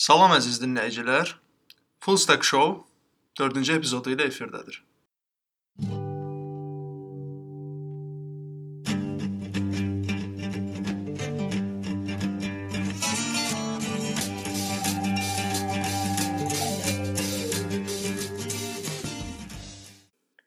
Salam 0.00 0.32
əziz 0.32 0.56
dinləyicilər. 0.62 1.34
Full 2.00 2.16
Stack 2.16 2.46
Show 2.48 2.70
4-cü 3.36 3.74
epizodu 3.74 4.14
ilə 4.14 4.30
efirdədir. 4.30 4.78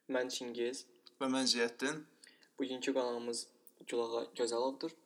Mən 0.10 0.34
Çingiz. 0.34 0.88
Və 1.22 1.30
mən 1.30 1.46
Ziyəddin. 1.54 2.02
Bugünkü 2.58 2.96
qonağımız 2.98 3.46
Gülağa 3.86 4.26
Gözəlovdur. 4.42 4.98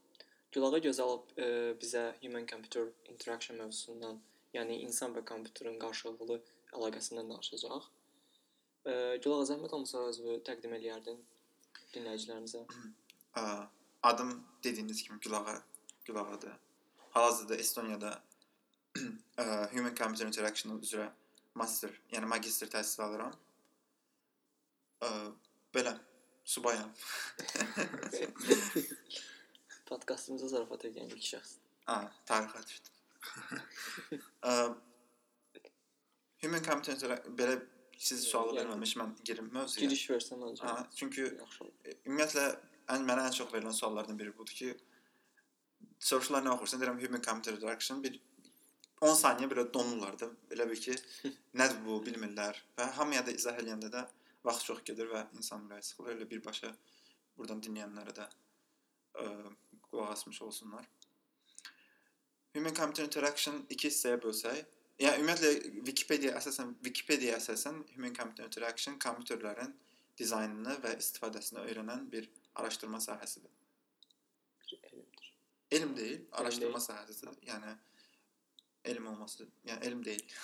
Gülağa 0.56 0.82
Gözəlov 0.88 1.36
e, 1.36 1.52
bizə 1.84 2.08
human 2.24 2.48
computer 2.48 2.88
interaction 3.12 3.60
mövzusundan, 3.60 4.24
yəni 4.56 4.80
insan 4.86 5.16
və 5.16 5.24
kompüterin 5.28 5.80
qarşılıqlı 5.82 6.40
əlaqəsindən 6.78 7.32
danışacaq. 7.34 7.90
E, 8.86 8.94
Gülağa 9.24 9.48
zəhmət 9.52 9.76
olmasa 9.76 10.06
özünü 10.12 10.40
təqdim 10.48 10.76
eləyərdin 10.78 11.20
dinləyicilərimizə. 11.94 12.64
Adım 14.04 14.48
dediyiniz 14.64 15.04
kimi 15.04 15.20
Gülağa, 15.20 15.64
Gülağadır. 16.06 16.54
Hal-hazırda 17.12 17.56
Estoniyada 17.56 18.12
ə, 19.38 19.46
Human 19.74 19.96
Computer 19.96 20.28
Interaction 20.28 20.78
üzrə 20.80 21.10
master, 21.58 21.94
yəni 22.14 22.30
magistr 22.30 22.70
təhsil 22.72 23.04
alıram. 23.08 23.34
Ə, 25.02 25.10
belə 25.76 25.96
subayam. 26.46 26.92
Podkastımıza 29.90 30.52
zarafat 30.54 30.88
edən 30.92 31.10
ilk 31.12 31.26
şəxs. 31.32 31.58
Ha, 31.88 32.00
tarixə 32.30 32.64
düşdüm. 32.68 32.97
Ə, 34.44 34.54
Human 36.44 36.62
Interaction 36.62 37.36
belə 37.40 37.56
siz 37.98 38.24
sualı 38.30 38.54
verməmiş 38.60 38.94
mən 39.00 39.14
girim 39.26 39.48
mövzuya. 39.54 39.88
Giriş 39.88 40.04
versən 40.12 40.44
ancaq. 40.46 40.68
Ha, 40.68 40.90
çünki 40.96 41.24
Yaxşı 41.26 41.64
olar. 41.66 41.96
ümumiyyətlə 42.06 42.44
ən 42.94 43.08
mənə 43.08 43.24
ən 43.30 43.34
çox 43.40 43.50
verilən 43.54 43.74
suallardan 43.74 44.20
biri 44.20 44.36
budur 44.38 44.54
ki, 44.60 44.76
soruşurlar 46.10 46.46
nə 46.46 46.54
oxursan, 46.54 46.82
deyirəm 46.82 47.02
human 47.02 47.24
computer 47.26 47.58
interaction 47.58 48.04
bir 48.04 48.20
10 49.02 49.18
saniyə 49.24 49.50
belə 49.50 49.66
donurlar 49.74 50.20
da. 50.22 50.30
Elə 50.54 50.70
bil 50.70 50.80
ki, 50.86 50.96
nədir 51.60 51.82
bu 51.86 51.98
bilmirlər 52.06 52.62
və 52.78 52.92
hamıya 53.00 53.26
da 53.26 53.34
izah 53.34 53.58
eləyəndə 53.64 53.90
də 53.94 54.06
vaxt 54.46 54.70
çox 54.70 54.84
gedir 54.86 55.10
və 55.12 55.26
insan 55.38 55.66
ürəyi 55.68 55.84
sıxılır. 55.90 56.16
Elə 56.20 56.30
birbaşa 56.30 56.72
buradan 57.38 57.62
dinləyənlərə 57.66 58.14
də 58.22 58.30
ə, 59.18 59.26
qulaq 59.90 60.14
asmış 60.14 60.42
olsunlar. 60.46 60.86
Human 62.58 62.74
computer 62.74 63.06
interaction 63.06 63.60
iki 63.70 63.92
hissəyə 63.92 64.18
bölsək, 64.24 64.64
yəni 64.98 65.22
ümumiyyətlə 65.22 65.82
Wikipedia 65.86 66.32
əsasən 66.40 66.72
Wikipedia 66.86 67.36
əsasən 67.38 67.84
human 67.94 68.16
computer 68.18 68.48
interaction 68.50 68.96
kompüterlərin 69.04 69.76
dizaynını 70.18 70.74
və 70.82 70.96
istifadəsini 70.98 71.62
öyrənən 71.68 72.08
bir 72.10 72.26
araşdırma 72.58 72.98
sahəsidir. 73.04 73.52
Bir 74.64 74.80
elmdir. 74.90 75.28
Elm 75.78 75.92
deyil, 75.98 76.24
araşdırma 76.32 76.80
deyil. 76.80 76.88
sahəsidir. 76.88 77.36
Yəni 77.46 77.76
elm 78.94 79.08
olması, 79.12 79.46
yəni 79.68 79.86
elm 79.92 80.02
deyil. 80.08 80.26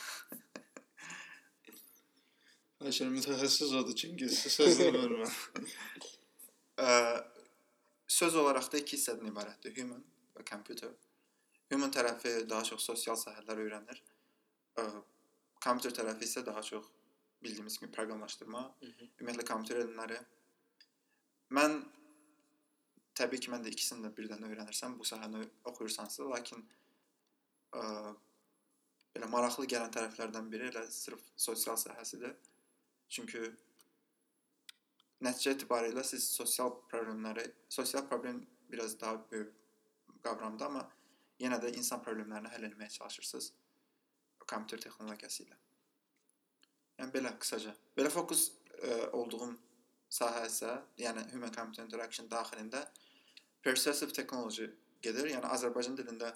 Həşər 2.84 3.09
mütəxəssis 3.16 3.73
odur 3.80 3.95
Çingiz, 3.95 4.38
sözünü 4.53 5.00
vermə. 5.00 5.31
Ə, 6.78 6.91
söz 8.19 8.38
olaraq 8.44 8.69
da 8.69 8.84
iki 8.84 9.00
hissədən 9.00 9.34
ibarətdir. 9.34 9.73
Human 9.81 10.06
və 10.38 10.45
computer. 10.52 10.94
Human 11.73 11.91
tərəfi 11.93 12.43
daha 12.49 12.63
çox 12.67 12.83
sosial 12.85 13.17
sahələr 13.17 13.61
öyrənir. 13.66 14.02
Ə, 14.77 14.83
kompüter 15.63 15.95
tərəfi 15.97 16.27
isə 16.27 16.43
daha 16.45 16.61
çox 16.61 16.85
bildiyimiz 17.43 17.77
kimi 17.79 17.91
proqramlaşdırma, 17.91 18.61
Mhm. 18.81 19.09
ümumiyyətlə 19.19 19.45
kompüter 19.47 19.81
elmləri. 19.83 20.19
Mən 21.51 21.79
təbii 23.16 23.39
ki, 23.39 23.50
mən 23.51 23.66
də 23.66 23.73
ikisini 23.73 24.06
də 24.06 24.13
birdən 24.16 24.45
öyrənirsəm, 24.50 24.97
bu 25.00 25.03
sahəni 25.03 25.44
oxuyursansa, 25.66 26.29
lakin 26.29 26.63
ə, 27.73 28.16
belə 29.16 29.28
maraqlı 29.29 29.66
gələn 29.66 29.91
tərəflərdən 29.94 30.50
biri 30.51 30.69
elə 30.72 30.85
sırf 30.91 31.22
sosial 31.35 31.75
sahəsidir. 31.78 32.35
Çünki 33.09 33.41
nəticə 35.22 35.53
etibarilə 35.55 36.03
siz 36.03 36.25
sosial 36.38 36.72
problemləri, 36.90 37.45
sosial 37.69 38.07
problem 38.07 38.45
biraz 38.69 39.00
daha 39.01 39.17
böyük 39.31 39.53
qavramdır, 40.23 40.66
amma 40.66 40.91
yenə 41.43 41.59
də 41.63 41.73
insan 41.77 42.01
problemlərini 42.05 42.51
həll 42.53 42.67
etməyə 42.69 42.89
çalışırsınız 42.97 43.51
kompüter 44.47 44.81
texnologiyası 44.85 45.43
ilə. 45.45 45.57
Yəni 46.99 47.11
belə 47.15 47.33
qısaca. 47.41 47.73
Belə 47.97 48.11
fokus 48.13 48.47
ə, 48.79 49.09
olduğum 49.17 49.53
sahə 50.13 50.45
isə, 50.49 50.77
yəni 50.99 51.25
human 51.33 51.51
computer 51.55 51.85
interaction 51.85 52.29
daxilində 52.31 52.83
persuasive 53.65 54.13
technology 54.13 54.67
gedir. 55.01 55.29
Yəni 55.33 55.49
Azərbaycan 55.55 55.97
dilində 55.99 56.33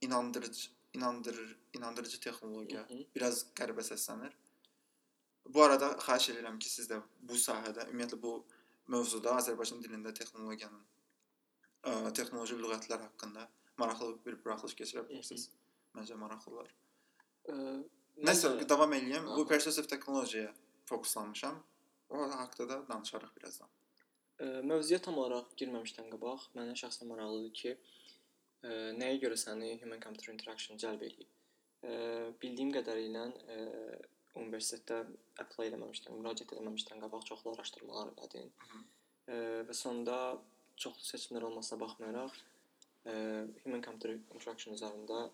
inandırıcı 0.00 0.70
inandırır, 0.92 1.58
inandırıcı 1.72 2.20
texnologiya 2.20 2.82
Mhm. 2.90 3.04
biraz 3.14 3.46
qəribə 3.56 3.80
səslənir. 3.80 4.32
Bu 5.48 5.62
arada 5.64 5.86
xahiş 6.06 6.28
edirəm 6.32 6.58
ki, 6.58 6.68
siz 6.68 6.90
də 6.90 7.02
bu 7.22 7.34
sahədə, 7.34 7.86
ümumiyyətlə 7.90 8.18
bu 8.22 8.32
mövzuda 8.88 9.36
Azərbaycan 9.40 9.80
dilində 9.82 10.12
texnologiyanın 10.14 10.82
ə, 11.84 12.12
texnoloji 12.12 12.54
lüğətlər 12.60 13.00
haqqında 13.06 13.48
maraqlı 13.80 14.14
bir 14.26 14.38
buraxılış 14.44 14.76
keçirə 14.78 15.04
bilirsiniz. 15.08 15.48
Məncə 15.96 16.16
maraqlılar. 16.20 16.72
Nəsə 18.28 18.54
davam 18.68 18.92
eləyim. 18.92 19.28
Bu 19.36 19.46
persuasive 19.48 19.86
texnologiyaya 19.86 20.52
fokuslanmışam. 20.90 21.62
O 22.10 22.18
haqqda 22.30 22.68
da 22.68 22.76
danışarıq 22.88 23.32
birazdan. 23.36 23.68
Ə, 24.42 24.46
Mövzuya 24.68 24.98
tam 25.00 25.18
olaraq 25.20 25.52
girməmişdən 25.60 26.10
qabaq 26.12 26.48
mənə 26.56 26.74
şəxsən 26.76 27.08
maraqlıdır 27.08 27.52
ki, 27.60 27.72
ə, 28.66 28.72
nəyə 29.00 29.20
görə 29.22 29.38
səni 29.40 29.78
human 29.80 30.00
computer 30.02 30.32
interaction 30.34 30.80
cəlb 30.82 31.04
eləyib? 31.08 31.30
Ə, 31.88 31.92
bildiyim 32.42 32.72
qədərilə 32.76 33.24
ə, 33.56 33.58
universitetdə 34.42 35.00
apply 35.44 35.70
eləməmişdən, 35.70 36.18
müraciət 36.20 36.52
eləməmişdən 36.56 37.00
qabaq 37.06 37.24
çoxlu 37.30 37.54
araşdırmalar 37.54 38.12
elədin. 38.12 38.52
Ə, 39.32 39.40
və 39.68 39.76
sonda 39.76 40.18
çoxlu 40.84 41.08
seçimlər 41.14 41.48
olmasına 41.48 41.80
baxmayaraq 41.86 42.36
human 43.04 43.82
computer 43.82 44.14
interaction 44.14 44.76
üzərində 44.76 45.24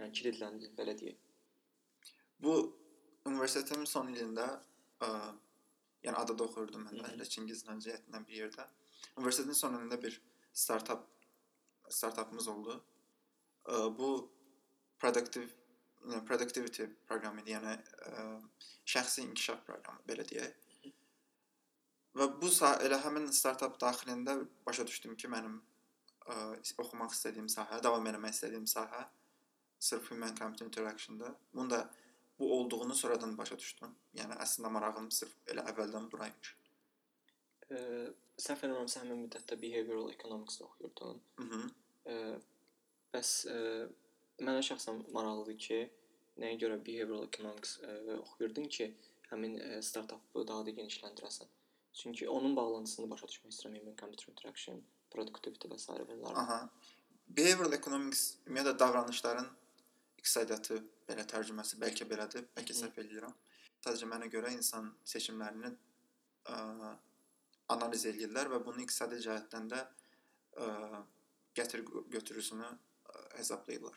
yəni 0.00 0.14
kilidləndin, 0.18 0.74
belə 0.78 0.94
deyək. 0.98 1.18
Bu 2.42 2.54
universitetin 3.28 3.86
son 3.88 4.10
ilində 4.12 4.46
ə, 5.04 5.10
yəni 6.04 6.18
adada 6.20 6.46
oxuyurdum 6.48 6.86
mən 6.88 7.00
də, 7.00 7.12
elə 7.14 7.26
Çingiz 7.30 7.64
Naciyyətindən 7.68 8.26
bir 8.28 8.40
yerdə. 8.42 8.66
Universitetin 9.16 9.58
son 9.58 9.76
ilində 9.78 10.00
bir 10.02 10.18
startap 10.52 11.06
startapımız 11.88 12.48
oldu. 12.48 12.80
Ə, 13.64 13.84
bu 13.98 14.10
productive 14.98 15.50
productivity 16.28 16.84
proqramı 17.08 17.40
idi, 17.40 17.54
yəni 17.54 17.76
ə, 17.78 18.24
şəxsi 18.84 19.24
inkişaf 19.24 19.62
proqramı 19.68 20.04
belə 20.08 20.26
deyək. 20.28 20.92
Və 22.14 22.26
bu 22.40 22.50
elə 22.86 22.98
həmin 23.02 23.30
startap 23.32 23.78
daxilində 23.80 24.36
başa 24.66 24.84
düşdüm 24.86 25.16
ki, 25.16 25.30
mənim 25.32 25.56
ə, 26.26 26.36
oxumaq 26.78 27.12
istədiyim 27.14 27.48
sahə, 27.52 27.80
davam 27.84 28.06
etmək 28.10 28.36
istədiyim 28.36 28.66
sahə 28.70 29.04
sırf 29.84 30.10
human 30.10 30.34
computer 30.34 30.66
interaction-da. 30.66 31.34
Bunun 31.54 31.70
da 31.70 31.90
bu 32.38 32.52
olduğunu 32.58 32.94
sonradan 32.94 33.38
başa 33.38 33.58
düşdüm. 33.58 33.94
Yəni 34.18 34.38
əslində 34.44 34.70
marağım 34.76 35.10
sırf 35.12 35.34
elə 35.52 35.64
əvvəldən 35.72 36.10
buraymış. 36.12 36.52
Ə, 37.70 37.80
səhv 38.46 38.64
eləmirəmsə 38.66 39.02
həmin 39.02 39.26
müddətdə 39.26 39.58
behavioral 39.60 40.10
economics 40.12 40.60
oxuyurdun. 40.64 41.20
Mhm. 41.42 41.66
Ə, 42.04 42.16
bəs 43.14 43.34
ə, 43.50 43.58
mənə 44.40 44.64
şəxsən 44.70 45.04
maraqlıdır 45.14 45.58
ki, 45.66 45.80
nəyə 46.42 46.58
görə 46.64 46.80
behavioral 46.88 47.28
economics 47.28 47.76
ə, 47.84 47.98
oxuyurdun 48.18 48.70
ki, 48.78 48.90
həmin 49.30 49.60
ə, 49.60 49.70
startapı 49.82 50.46
daha 50.48 50.66
da 50.66 50.74
genişləndirəsən. 50.80 51.52
Çünki 51.94 52.28
onun 52.28 52.56
bağlantısını 52.56 53.10
başa 53.10 53.26
düşmək 53.30 53.52
istəyirəm 53.54 53.78
human 53.80 53.96
computer 54.00 54.32
interaction, 54.32 54.82
productivity 55.14 55.70
və 55.70 55.78
s. 55.78 55.86
bunlar. 56.10 56.36
Aha. 56.42 56.58
Behavioral 57.38 57.72
economics 57.78 58.24
ümumiyyətlə 58.46 58.74
davranışların 58.82 59.48
iqtisadiyyatı 60.20 60.78
belə 61.08 61.24
tərcüməsi 61.30 61.78
bəlkə 61.80 62.06
belədir, 62.10 62.46
bəlkə 62.56 62.74
Mhm. 62.74 62.80
səhv 62.82 63.00
eləyirəm. 63.04 63.34
Sadəcə 63.84 64.06
mənə 64.12 64.28
görə 64.32 64.52
insan 64.52 64.92
seçimlərini 65.04 65.70
ə, 66.46 66.54
analiz 67.72 68.04
edirlər 68.10 68.48
və 68.52 68.58
bunu 68.64 68.82
iqtisadi 68.84 69.16
cəhətdən 69.24 69.68
də 69.72 69.80
ə, 70.60 70.68
gətir 71.56 71.84
götürüsünü 72.12 72.64
ə, 72.68 73.36
hesablayırlar. 73.38 73.96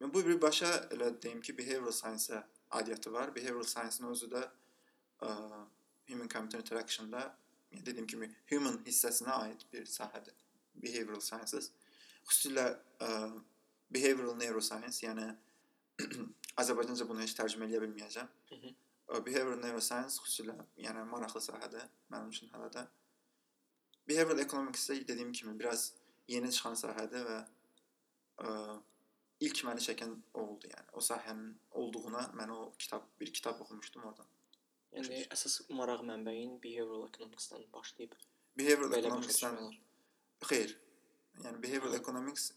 Və 0.00 0.08
bu 0.12 0.22
birbaşa 0.24 0.70
elə 0.96 1.10
deyim 1.22 1.40
ki, 1.44 1.52
behavioral 1.56 1.92
science-ə 1.92 2.42
aidiyyəti 2.78 3.12
var. 3.12 3.34
Behavioral 3.36 3.68
science-ın 3.68 4.08
özü 4.12 4.28
də 4.32 4.42
ə, 5.20 5.30
human 6.08 6.28
computer 6.28 6.58
interaction-da 6.60 7.20
yəni 7.20 7.49
dediyim 7.72 8.06
kimi 8.06 8.28
human 8.50 8.78
hissəsinə 8.86 9.36
aid 9.46 9.64
bir 9.72 9.86
sahədir. 9.86 10.34
Behavioral 10.82 11.22
sciences. 11.24 11.70
Xüsusilə 12.26 12.66
ə, 13.02 13.10
behavioral 13.94 14.36
neuroscience, 14.38 15.00
yəni 15.04 15.26
Azərbaycanca 16.60 17.06
bunu 17.08 17.24
heç 17.24 17.34
tərcümə 17.38 17.68
edə 17.68 17.82
bilməyəcəm. 17.84 18.30
Ə, 19.10 19.22
Behavioral 19.26 19.60
neuroscience 19.62 20.20
xüsusilə, 20.22 20.56
yəni 20.80 21.06
maraqlı 21.10 21.42
sahədir 21.44 21.86
mənim 22.12 22.34
üçün 22.34 22.52
hələ 22.54 22.70
də. 22.76 22.84
Behavioral 24.10 24.42
economics 24.42 24.86
isə 24.86 25.00
dediyim 25.06 25.32
kimi 25.32 25.56
biraz 25.58 25.92
yeni 26.30 26.50
çıxan 26.54 26.78
sahədir 26.78 27.26
və 27.26 27.40
ə, 28.46 28.54
ilk 29.46 29.64
məni 29.68 29.84
çəkən 29.84 30.14
o 30.34 30.44
oldu, 30.44 30.70
yəni. 30.74 30.90
O 30.98 31.04
sahənin 31.04 31.54
olduğuna 31.82 32.26
mən 32.38 32.52
o 32.54 32.60
kitab 32.78 33.06
bir 33.20 33.32
kitab 33.32 33.60
oxumuşdum 33.64 34.04
oradan. 34.10 34.28
Yəni 34.96 35.22
əsas 35.34 35.60
maraq 35.70 36.02
mənbəyin 36.06 36.58
behavioral 36.62 37.06
economics-dan 37.08 37.62
başlayıb 37.74 38.16
Behavioral 38.58 38.96
economics-dən. 38.98 39.76
Xeyr. 40.50 40.74
Yəni 41.44 41.60
behavioral 41.62 41.96
economics 42.00 42.50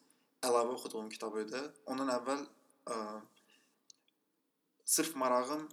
əlavə 0.44 0.74
oxuduğum 0.76 1.12
kitab 1.14 1.38
idi. 1.40 1.62
Ondan 1.92 2.10
əvvəl 2.16 2.44
ə, 2.90 2.98
sırf 4.96 5.14
marağım 5.20 5.68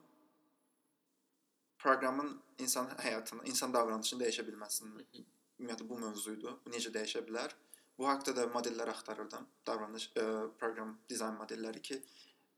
proqramın 1.80 2.34
insan 2.60 2.90
həyatını, 3.00 3.46
insan 3.48 3.72
davranışını 3.74 4.26
dəyişə 4.26 4.44
bilməsini 4.46 4.92
ümumiyyətlə 4.92 5.88
bu 5.88 5.98
mövzuydu. 6.04 6.58
Bu 6.64 6.74
necə 6.74 6.92
dəyişə 6.94 7.24
bilər? 7.26 7.56
Bu 7.98 8.08
haqqda 8.08 8.36
da 8.36 8.46
modellər 8.52 8.92
axtarırdım. 8.92 9.48
Davranış 9.66 10.10
ə, 10.20 10.26
proqram 10.60 10.98
dizayn 11.08 11.40
modelləri 11.40 11.82
ki, 11.88 12.02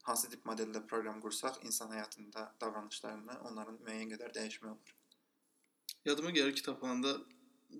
hansı 0.08 0.30
tip 0.30 0.46
modellə 0.48 0.82
proqram 0.90 1.20
qursaq 1.24 1.60
insan 1.68 1.92
həyatında 1.94 2.48
davranışlarını 2.60 3.38
onların 3.50 3.78
müəyyən 3.86 4.10
qədər 4.14 4.34
dəyişmək 4.38 4.74
olur. 4.74 4.96
Yadıma 6.04 6.30
gəlir 6.34 6.54
kitabxanada 6.58 7.16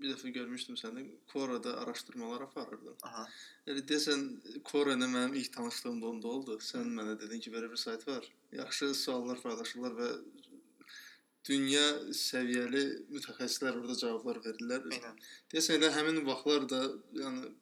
bir 0.01 0.13
dəfə 0.13 0.31
görmüşdüm 0.35 0.77
səni. 0.81 1.05
Quora-da 1.33 1.75
araşdırmalar 1.83 2.47
aparırdın. 2.47 2.97
Aha. 3.09 3.25
Yəni 3.69 3.83
desən 3.89 4.23
Quora 4.69 4.95
ilə 4.97 5.09
mənim 5.15 5.35
ilk 5.41 5.53
tanışlığım 5.57 6.01
da 6.03 6.07
onda 6.13 6.29
oldu. 6.37 6.59
Sən 6.65 6.89
mənə 6.99 7.19
dedin 7.21 7.43
ki, 7.45 7.53
belə 7.55 7.71
bir 7.71 7.81
sayt 7.83 8.07
var. 8.09 8.29
Yaxşı 8.53 8.93
suallar 9.03 9.43
paylaşırlar 9.43 9.97
və 9.99 10.11
dünya 11.49 11.87
səviyyəli 12.17 12.85
mütəxəssislər 13.13 13.81
orada 13.81 13.99
cavablar 13.99 14.41
verirlər. 14.47 14.87
Eynən. 14.97 15.23
Deyəsən 15.53 15.81
elə 15.81 15.93
həmin 15.97 16.23
vaxtlar 16.29 16.69
da 16.71 16.83
yəni 17.19 17.53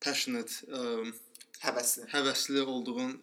passionate, 0.00 0.64
ə, 0.66 1.12
Həvəsli. 1.60 2.06
həvəsli 2.08 2.62
olduğun 2.72 3.16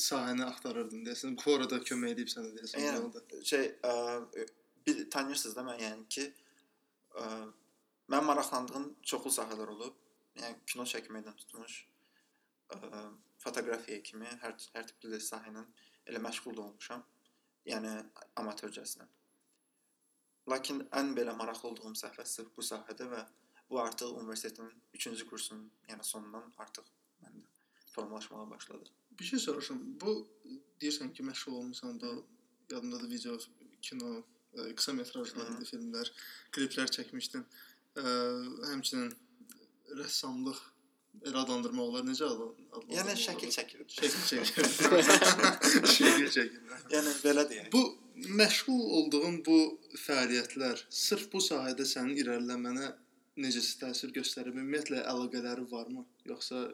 sahəni 0.00 0.44
axtarırdın. 0.46 1.02
Deyəsən 1.08 1.34
Quora-da 1.42 1.80
kömək 1.84 2.14
edib 2.16 2.30
sənə 2.32 2.52
deyəsən. 2.56 2.86
Yəni, 2.86 3.42
şey 3.50 3.66
ə, 3.84 3.92
bir 4.86 5.02
tanıyırsınız 5.12 5.56
da 5.58 5.64
mən 5.66 5.82
yəni 5.82 6.06
ki 6.16 6.24
ə, 7.20 7.26
mən 8.14 8.28
maraqlandığım 8.30 8.86
çoxlu 9.12 9.34
sahələr 9.36 9.74
olub. 9.74 9.98
Yəni 10.40 10.62
kino 10.72 10.88
çəkməkdən 10.88 11.36
tutmuş 11.42 11.76
ə, 12.72 13.02
fotoqrafiya 13.44 14.00
kimi 14.08 14.30
hər 14.44 14.56
hər 14.76 14.88
tipli 14.88 15.20
sahə 15.20 15.52
ilə 15.52 15.66
elə 16.08 16.24
məşğul 16.28 16.56
da 16.56 16.64
olmuşam. 16.68 17.04
Yəni 17.68 17.92
amatörcəsinə. 18.40 19.06
Lakin 20.50 20.80
ən 20.98 21.12
belə 21.18 21.36
maraqlı 21.38 21.68
olduğum 21.68 21.92
səhifə 22.00 22.24
sırf 22.26 22.56
bu 22.56 22.64
sahədə 22.66 23.06
və 23.12 23.20
bu 23.68 23.78
artıq 23.84 24.16
universitetin 24.16 24.72
3-cü 24.96 25.28
kursunun, 25.28 25.68
yəni 25.92 26.04
sonundan 26.04 26.48
artıq 26.64 26.88
məndə 27.22 27.51
formalaşmağa 27.94 28.50
başladı. 28.50 28.84
Bir 29.18 29.24
şey 29.24 29.38
soruşum. 29.38 29.80
Bu 30.00 30.28
deyirsən 30.82 31.12
ki, 31.12 31.22
məşğul 31.22 31.52
olmusan 31.52 32.00
da 32.00 32.12
yadımdadır 32.70 33.10
video, 33.10 33.38
kino, 33.82 34.22
ə, 34.54 34.72
qısa 34.76 34.92
metrajlı 34.96 35.46
filmlər, 35.68 36.12
kliplər 36.56 36.90
çəkmişdin. 36.96 37.44
Ə, 38.00 38.04
həmçinin 38.72 39.12
rəssamlıq 39.98 40.60
elə 41.28 41.42
adlandırmaq 41.42 41.90
olar 41.90 42.06
necə 42.08 42.28
adlandırmaq? 42.28 42.86
Yəni 42.96 43.16
şəkil 43.24 43.52
çəkirəm. 43.56 43.88
şəkil 43.96 44.22
çəkir. 44.30 44.70
şəkil 45.96 46.30
çəkir. 46.36 46.62
Yəni 46.94 47.14
belə 47.24 47.44
deyək. 47.50 47.68
Bu 47.74 47.82
məşğul 48.40 48.82
olduğun 48.98 49.42
bu 49.46 49.58
fəaliyyətlər 50.06 50.86
sırf 51.02 51.28
bu 51.32 51.42
sahədə 51.44 51.86
sənin 51.88 52.16
irəliləmənə 52.24 52.92
necə 53.44 53.62
təsir 53.82 54.12
göstərib? 54.16 54.56
Ümumiyyətlə 54.56 55.04
əlaqələri 55.12 55.68
varmı? 55.70 56.06
Yoxsa 56.28 56.64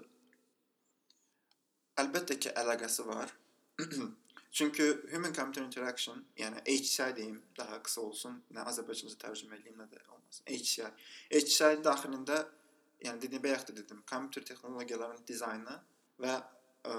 Əlbəttə 1.98 2.36
ki, 2.38 2.50
əlaqəsi 2.60 3.04
var. 3.08 3.32
Çünki 4.58 4.84
human 5.12 5.32
computer 5.34 5.64
interaction, 5.64 6.20
yəni 6.38 6.60
HCI 6.66 7.16
deyim, 7.16 7.40
daha 7.58 7.80
qısa 7.82 8.04
olsun, 8.04 8.38
nə 8.54 8.64
Azərbaycanca 8.70 9.18
tərcümə 9.24 9.58
edeyim, 9.58 9.76
nə 9.82 9.88
də 9.90 10.00
olmasın. 10.14 10.44
HCI. 10.46 10.92
HCI 11.34 11.82
daxilində, 11.84 12.38
yəni 13.04 13.22
dediyim 13.24 13.44
bayaq 13.44 13.66
da 13.68 13.76
dedim, 13.80 14.00
kompüter 14.10 14.46
texnologiyalarının 14.48 15.26
dizaynı 15.28 15.76
və 16.22 16.38
ə, 16.38 16.96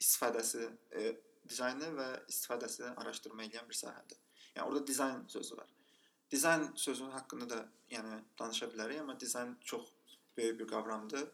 istifadəsi, 0.00 0.66
ə, 0.96 1.14
dizaynı 1.48 1.92
və 2.00 2.10
istifadəsi 2.32 2.90
araşdırma 2.96 3.46
edən 3.46 3.68
bir 3.70 3.80
sahədir. 3.84 4.20
Yəni 4.56 4.66
orada 4.66 4.86
dizayn 4.86 5.24
sözü 5.28 5.60
var. 5.60 5.72
Dizayn 6.30 6.70
sözünün 6.74 7.14
haqqında 7.20 7.50
da 7.50 7.62
yəni 7.92 8.22
danışa 8.38 8.72
bilərik, 8.72 9.00
amma 9.00 9.20
dizayn 9.20 9.56
çox 9.60 9.92
böyük 10.36 10.60
bir 10.60 10.68
qavramdır 10.72 11.28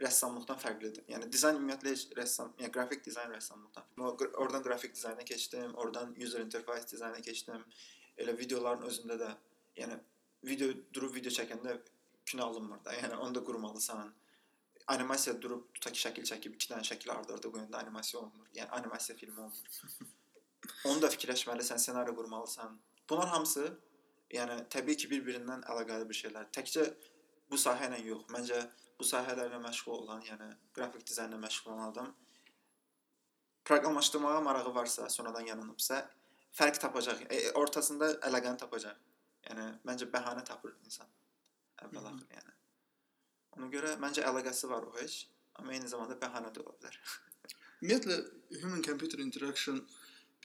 rəssamlıqdan 0.00 0.58
fərqlidir. 0.60 1.04
Yəni 1.08 1.28
dizayn 1.32 1.56
ümumiyyətlə 1.56 1.92
heç 1.94 2.04
rəssam, 2.18 2.52
yəni 2.60 2.72
qrafik 2.74 3.04
dizayn 3.04 3.32
rəssamlıqdan. 3.32 3.86
Oradan 4.42 4.64
qrafik 4.66 4.94
dizayna 4.94 5.24
keçdim, 5.24 5.74
oradan 5.74 6.14
user 6.20 6.44
interface 6.44 6.90
dizayna 6.90 7.22
keçdim. 7.24 7.64
Elə 8.20 8.36
videoların 8.38 8.84
özündə 8.90 9.16
də, 9.22 9.30
yəni 9.80 9.98
video 10.44 10.68
durub 10.94 11.14
video 11.14 11.32
çəkəndə 11.32 11.78
kino 12.26 12.44
alınmır 12.44 12.84
da. 12.84 12.94
Yəni 13.02 13.16
onu 13.16 13.34
da 13.34 13.44
qurmalısan. 13.44 14.14
Animasiya 14.86 15.34
durub 15.42 15.66
tutaq 15.74 15.96
ki, 15.96 16.00
şəkil 16.04 16.28
çəkib 16.30 16.54
2 16.60 16.70
dənə 16.72 16.86
şəkil 16.86 17.10
ardı-arda 17.16 17.50
qoyanda 17.50 17.78
animasiya 17.78 18.20
olmur. 18.20 18.46
Yəni 18.54 18.70
animasiya 18.78 19.16
filmi 19.18 19.40
olmur. 19.40 20.12
Onu 20.90 21.02
da 21.02 21.10
fikirləşməlisən, 21.14 21.80
ssenari 21.82 22.14
qurmalısan. 22.14 22.78
Bunlar 23.10 23.28
hamısı 23.28 23.66
yəni 24.34 24.60
təbii 24.70 24.96
ki, 25.02 25.10
bir-birindən 25.10 25.64
əlaqəli 25.72 26.06
bir 26.08 26.18
şeylər. 26.20 26.46
Təkcə 26.54 26.86
bu 27.50 27.58
sahə 27.58 27.90
ilə 27.90 27.98
yox. 28.06 28.28
Məncə 28.34 28.60
bu 28.98 29.04
sahələrlə 29.04 29.58
məşğul 29.62 29.98
olan, 30.02 30.22
yəni 30.24 30.48
qrafik 30.76 31.06
dizaynla 31.06 31.38
məşğul 31.42 31.72
olan 31.72 31.92
adam 31.92 32.14
proqramlaşdırmağa 33.66 34.40
marağı 34.40 34.74
varsa, 34.74 35.08
sonradan 35.10 35.46
yanılıbsa, 35.46 36.10
fərq 36.52 36.78
tapacaq. 36.78 37.22
E, 37.30 37.36
e, 37.36 37.52
ortasında 37.52 38.12
əlaqəni 38.28 38.60
tapacaq. 38.62 39.00
Yəni 39.48 39.66
məncə 39.88 40.06
bəhanə 40.12 40.44
tapır 40.46 40.76
insan. 40.84 41.08
Əvvəl 41.82 42.06
axır 42.12 42.36
yəni. 42.36 42.54
Ona 43.56 43.70
görə 43.72 43.96
məncə 44.02 44.22
əlaqəsi 44.30 44.70
var 44.70 44.86
o 44.86 44.94
heç, 45.00 45.18
amma 45.58 45.74
eyni 45.74 45.90
zamanda 45.90 46.16
bəhanə 46.22 46.52
də 46.54 46.62
ola 46.62 46.76
bilər. 46.78 47.00
Ümumiyyətlə 47.82 48.16
human 48.62 48.86
computer 48.86 49.22
interaction 49.24 49.82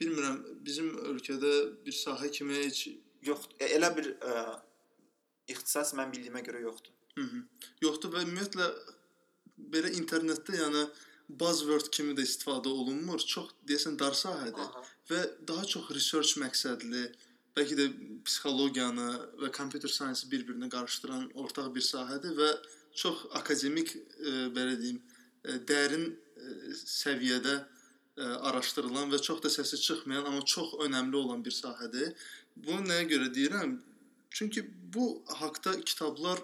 bilmirəm 0.00 0.42
bizim 0.66 0.90
ölkədə 1.12 1.54
bir 1.86 1.96
sahə 1.96 2.30
kimi 2.34 2.58
heç 2.64 2.86
Yox, 3.22 3.46
e, 3.60 3.68
elə 3.76 3.86
bir 3.94 4.08
ə, 4.18 4.38
ixtisas 5.52 5.92
mən 5.94 6.10
bildiyimə 6.10 6.40
görə 6.42 6.64
yoxdur. 6.64 6.94
Hı 7.18 7.24
-hı. 7.24 7.40
yoxdur 7.84 8.12
və 8.14 8.22
ümumiyyətlə 8.26 8.68
belə 9.72 9.90
internetdə 10.00 10.56
yəni 10.58 10.84
buzzword 11.40 11.90
kimi 11.96 12.14
də 12.18 12.24
istifadə 12.28 12.68
olunmur. 12.68 13.20
Çox 13.34 13.52
deyəsən 13.68 13.98
dar 13.98 14.16
sahədir 14.24 14.68
Aha. 14.68 14.84
və 15.10 15.20
daha 15.48 15.64
çox 15.74 15.90
research 15.96 16.38
məqsədli, 16.44 17.04
bəlkə 17.56 17.76
də 17.80 17.86
psixologiyanı 18.26 19.08
və 19.42 19.52
computer 19.58 19.92
science 19.92 20.28
bir-birinə 20.32 20.68
qarışdıran 20.72 21.28
ortaq 21.44 21.68
bir 21.74 21.84
sahədir 21.88 22.36
və 22.38 22.50
çox 23.02 23.26
akademik 23.40 23.94
e, 23.96 24.30
belə 24.56 24.78
deyim, 24.80 25.00
e, 25.44 25.58
dərin 25.68 26.06
e, 26.08 26.74
səviyyədə 26.80 27.54
e, 27.60 28.24
araşdırılan 28.48 29.12
və 29.12 29.20
çox 29.28 29.42
da 29.44 29.52
səsi 29.52 29.80
çıxmayan, 29.86 30.24
amma 30.28 30.44
çox 30.54 30.74
önəmli 30.86 31.16
olan 31.24 31.44
bir 31.44 31.56
sahədir. 31.56 32.12
Bunu 32.56 32.88
nəyə 32.88 33.08
görə 33.14 33.32
deyirəm? 33.36 33.78
Çünki 34.30 34.64
bu 34.94 35.22
haqqda 35.28 35.80
kitablar 35.80 36.40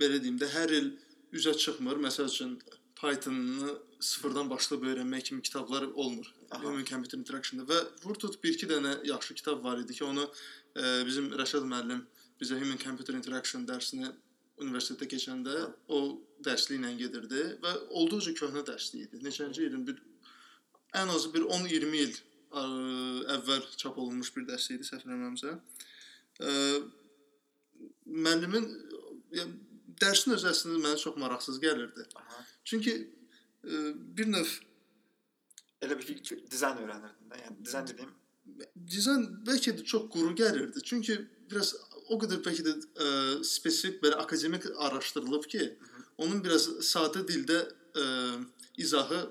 belə 0.00 0.20
deyim 0.22 0.38
də 0.40 0.48
hər 0.52 0.72
il 0.78 0.92
üzə 1.36 1.54
çıxmır. 1.56 2.00
Məsəl 2.06 2.30
üçün 2.32 2.58
Python-ı 3.00 3.72
sıfırdan 4.00 4.50
başlayıb 4.50 4.84
öyrənmək 4.90 5.22
kimi 5.30 5.42
kitablar 5.42 5.82
olmur. 5.82 6.34
Human 6.50 6.84
Computer 6.84 7.18
Interaction-da 7.18 7.66
və 7.68 7.80
vurtut 8.04 8.38
1-2 8.44 8.68
dənə 8.70 8.92
yaxşı 9.08 9.34
kitab 9.34 9.64
var 9.64 9.78
idi 9.78 9.94
ki, 9.98 10.04
onu 10.04 10.24
e, 10.76 10.82
bizim 11.06 11.28
Rəşad 11.40 11.66
müəllim 11.68 12.04
bizə 12.40 12.60
Human 12.60 12.78
Computer 12.80 13.14
Interaction 13.14 13.66
dərsini 13.68 14.12
universitetdə 14.62 15.08
keçəndə 15.12 15.56
Aha. 15.62 15.72
o 15.88 15.98
dərsliklə 16.44 16.94
gedirdi 17.00 17.42
və 17.64 17.72
olduqca 18.00 18.32
köhnə 18.40 18.64
dərslik 18.68 19.08
idi. 19.08 19.20
Neçənci 19.24 19.66
ilin 19.68 19.84
bir 19.88 20.00
ən 20.96 21.12
azı 21.12 21.32
bir 21.34 21.44
10-20 21.58 22.02
il 22.04 22.14
ə, 22.16 22.64
əvvəl 23.36 23.66
çap 23.76 23.98
olunmuş 23.98 24.32
bir 24.36 24.46
dərs 24.48 24.70
idi, 24.72 24.88
səhv 24.88 25.04
eləmirəmsə. 25.04 25.56
Ə, 26.40 26.52
müəllimin 28.06 28.68
dərsin 30.02 30.36
özü 30.36 30.50
əslində 30.52 30.82
mənə 30.84 31.00
çox 31.02 31.18
maraqsız 31.20 31.60
gəlirdi. 31.62 32.06
Aha. 32.20 32.44
Çünki 32.64 32.96
ə, 32.96 33.82
bir 34.18 34.32
növ 34.32 34.58
Elə 35.84 35.92
bir 36.00 36.06
dizayn 36.50 36.78
öyrənirdin 36.80 37.26
də. 37.30 37.38
Yəni 37.42 37.64
dizayn 37.66 37.88
dediyim 37.90 38.14
dizayn 38.92 39.26
bəlkə 39.46 39.74
də 39.78 39.84
çox 39.84 40.08
quru 40.12 40.34
gəlirdi. 40.38 40.82
Çünki 40.84 41.18
biraz 41.50 41.74
o 42.08 42.18
qədər 42.20 42.42
bəlkə 42.44 42.64
də 42.66 42.74
ə, 42.76 43.08
spesifik 43.46 44.02
belə 44.04 44.20
akademik 44.22 44.68
araşdırılıb 44.88 45.48
ki, 45.52 45.70
onun 46.22 46.42
biraz 46.44 46.68
sadə 46.90 47.24
dildə 47.28 47.58
ə, 47.62 48.04
izahı 48.82 49.24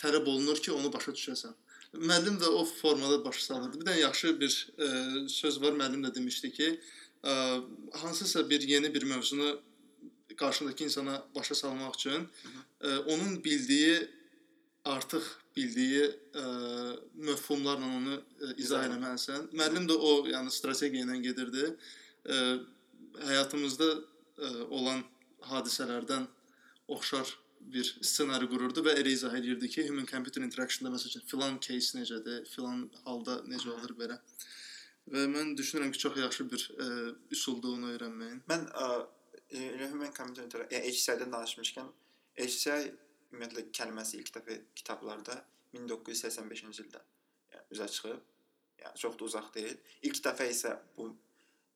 tələb 0.00 0.28
olunur 0.28 0.60
ki, 0.62 0.72
onu 0.72 0.92
başa 0.92 1.14
düşəsən. 1.16 1.56
Müəllim 2.00 2.38
də 2.40 2.48
o 2.54 2.64
formada 2.64 3.18
başa 3.24 3.44
salırdı. 3.44 3.80
Bir 3.80 3.90
də 3.90 3.98
yaxşı 4.00 4.34
bir 4.40 4.56
ə, 4.78 4.90
söz 5.28 5.60
var, 5.62 5.76
müəllim 5.76 6.06
də 6.06 6.14
demişdi 6.14 6.52
ki, 6.56 6.70
ə, 7.22 7.34
hansısa 8.02 8.44
bir 8.50 8.60
yeni 8.60 8.94
bir 8.94 9.02
mövzunu 9.02 9.60
qarşındakı 10.36 10.84
insana 10.84 11.20
başa 11.34 11.54
salmaq 11.54 11.94
üçün 11.98 12.26
ə, 12.80 12.98
onun 13.12 13.44
bildiyi 13.44 14.08
artıq 14.84 15.24
bildiyi 15.56 16.04
ə, 16.34 16.44
məfhumlarla 17.28 17.90
onu 17.98 18.16
ə, 18.16 18.52
izah 18.56 18.86
etməlisən. 18.88 19.50
Müəllim 19.52 19.88
də 19.90 19.96
o, 19.96 20.12
yəni 20.30 20.52
strategiya 20.54 21.04
ilə 21.04 21.20
gedirdi. 21.24 21.74
Ə, 22.24 22.40
həyatımızda 23.26 23.90
ə, 23.90 24.52
olan 24.70 25.04
hadisələrdən 25.50 26.26
oxşar 26.88 27.28
bir 27.60 27.90
ssenari 28.02 28.48
qururdu 28.50 28.82
və 28.86 28.96
elə 29.00 29.12
izah 29.14 29.34
edirdi 29.36 29.68
ki, 29.68 29.84
human 29.88 30.06
computer 30.08 30.42
interaction-da 30.42 30.92
məsələn 30.94 31.26
filan 31.28 31.58
case 31.62 31.98
necədir, 31.98 32.46
filan 32.48 32.86
halda 33.04 33.40
necə 33.50 33.68
olur 33.74 33.92
belə. 33.98 34.16
Və 35.10 35.26
mən 35.26 35.56
düşünürəm 35.58 35.90
ki, 35.90 35.98
çox 36.04 36.18
yaxşı 36.22 36.44
bir 36.50 36.64
ə, 36.70 36.88
üsuldur 37.34 37.74
onu 37.78 37.90
öyrənməyin. 37.96 38.42
Mən 38.50 38.66
ə, 38.78 38.88
e, 39.50 39.62
human 39.90 40.12
computer 40.14 40.46
interaction, 40.46 40.76
yəni 40.76 40.92
HCI-dən 40.94 41.32
danışmışkən, 41.34 41.88
HCI 42.38 42.92
ümumiyyətlə 43.30 43.64
kəlməsi 43.74 44.20
ilk 44.20 44.30
dəfə 44.36 44.58
kitablarda 44.78 45.36
1985-ci 45.74 46.84
ildə 46.84 47.02
yəni 47.54 47.74
üzə 47.74 47.88
çıxıb. 47.96 48.28
Yəni 48.84 49.02
çox 49.02 49.18
da 49.18 49.26
uzaq 49.26 49.50
deyil. 49.54 49.74
İlk 50.08 50.22
dəfə 50.24 50.46
isə 50.50 50.76
bu 50.96 51.08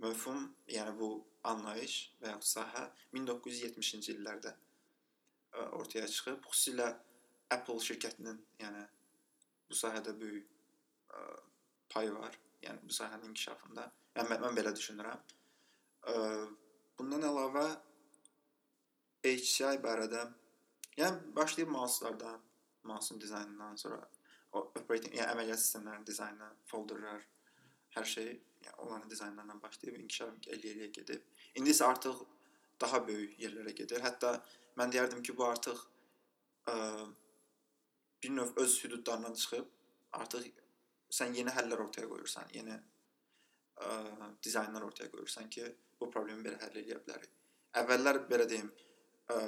məfhum, 0.05 0.47
yəni 0.71 0.95
bu 0.99 1.11
anlayış 1.51 1.97
və 2.23 2.33
ya 2.33 2.39
sahə 2.55 2.87
1970-ci 3.17 4.15
illərdə 4.15 4.55
ə, 4.55 5.67
ortaya 5.81 6.07
çıxıb. 6.07 6.47
Xüsusilə 6.47 6.93
Apple 7.55 7.83
şirkətinin, 7.89 8.39
yəni 8.63 8.87
bu 9.69 9.79
sahədə 9.79 10.15
böyük 10.23 10.47
ə, 11.11 11.27
payı 11.91 12.15
var. 12.15 12.44
Yəni 12.65 12.89
bu 12.89 12.97
sahənin 12.97 13.31
inkişafında. 13.31 13.87
Yəni 14.17 14.31
mən, 14.31 14.43
mən 14.45 14.57
belə 14.59 14.73
düşünürəm. 14.77 15.21
Ə, 16.13 16.15
bundan 16.99 17.27
əlavə 17.31 17.67
HCI 19.25 19.79
barədə 19.85 20.25
yəni 21.01 21.35
başlayıb 21.37 21.71
mouselardan, 21.75 22.43
mouse'un 22.83 23.21
dizaynından 23.21 23.77
sonra 23.77 24.01
o 24.53 24.61
operating, 24.79 25.15
yəni 25.17 25.33
əməliyyat 25.33 25.61
sistemlərinin 25.61 26.07
dizaynı, 26.07 26.51
folderlar, 26.71 27.25
hər 27.97 28.07
şey, 28.11 28.29
yəni 28.67 28.77
onların 28.87 29.11
dizaynlarından 29.11 29.63
başlayıb 29.63 29.99
inkişaf 30.03 30.51
eləyə-eləyə 30.57 30.91
gedib. 30.99 31.25
İndi 31.59 31.75
isə 31.75 31.89
artıq 31.89 32.23
daha 32.81 33.01
böyük 33.09 33.39
yerlərə 33.41 33.75
gedir. 33.81 34.03
Hətta 34.05 34.37
mən 34.79 34.93
deyərdim 34.95 35.23
ki, 35.27 35.37
bu 35.39 35.47
artıq 35.49 35.81
ə, 36.71 36.77
bir 38.23 38.37
növ 38.37 38.55
öz 38.57 38.77
hüdudlarından 38.85 39.35
çıxıb 39.35 39.67
artıq 40.13 40.47
sən 41.15 41.37
yeni 41.39 41.53
həllər 41.55 41.85
ortaya 41.85 42.09
qoyursan, 42.11 42.51
yeni 42.57 42.75
ə, 42.75 44.31
dizaynlar 44.43 44.87
ortaya 44.89 45.11
qoyursan 45.13 45.51
ki, 45.53 45.69
bu 46.01 46.11
problemi 46.11 46.45
belə 46.47 46.59
həll 46.63 46.81
edə 46.83 46.99
bilərik. 47.07 47.33
Əvvəllər 47.81 48.21
belə 48.31 48.47
deyim, 48.51 48.71
ə, 49.31 49.39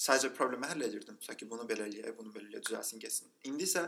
sadəcə 0.00 0.32
problemi 0.36 0.70
həll 0.70 0.86
edirdim. 0.86 1.18
Məsələn 1.20 1.40
ki, 1.42 1.48
bunu 1.50 1.66
belə 1.68 1.86
eləyək, 1.90 2.16
bunu 2.18 2.32
belə 2.34 2.48
eləyək, 2.48 2.66
düzəlsin, 2.68 3.02
getsin. 3.02 3.32
İndi 3.50 3.68
isə 3.68 3.86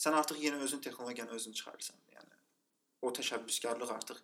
sən 0.00 0.16
artıq 0.16 0.40
yeni 0.42 0.62
özün 0.66 0.82
texnologiyanı 0.86 1.36
özün 1.36 1.56
çıxarırsan. 1.60 2.02
Yəni 2.16 2.40
o 3.02 3.12
təşəbbüskarlıq 3.18 3.94
artıq 3.96 4.22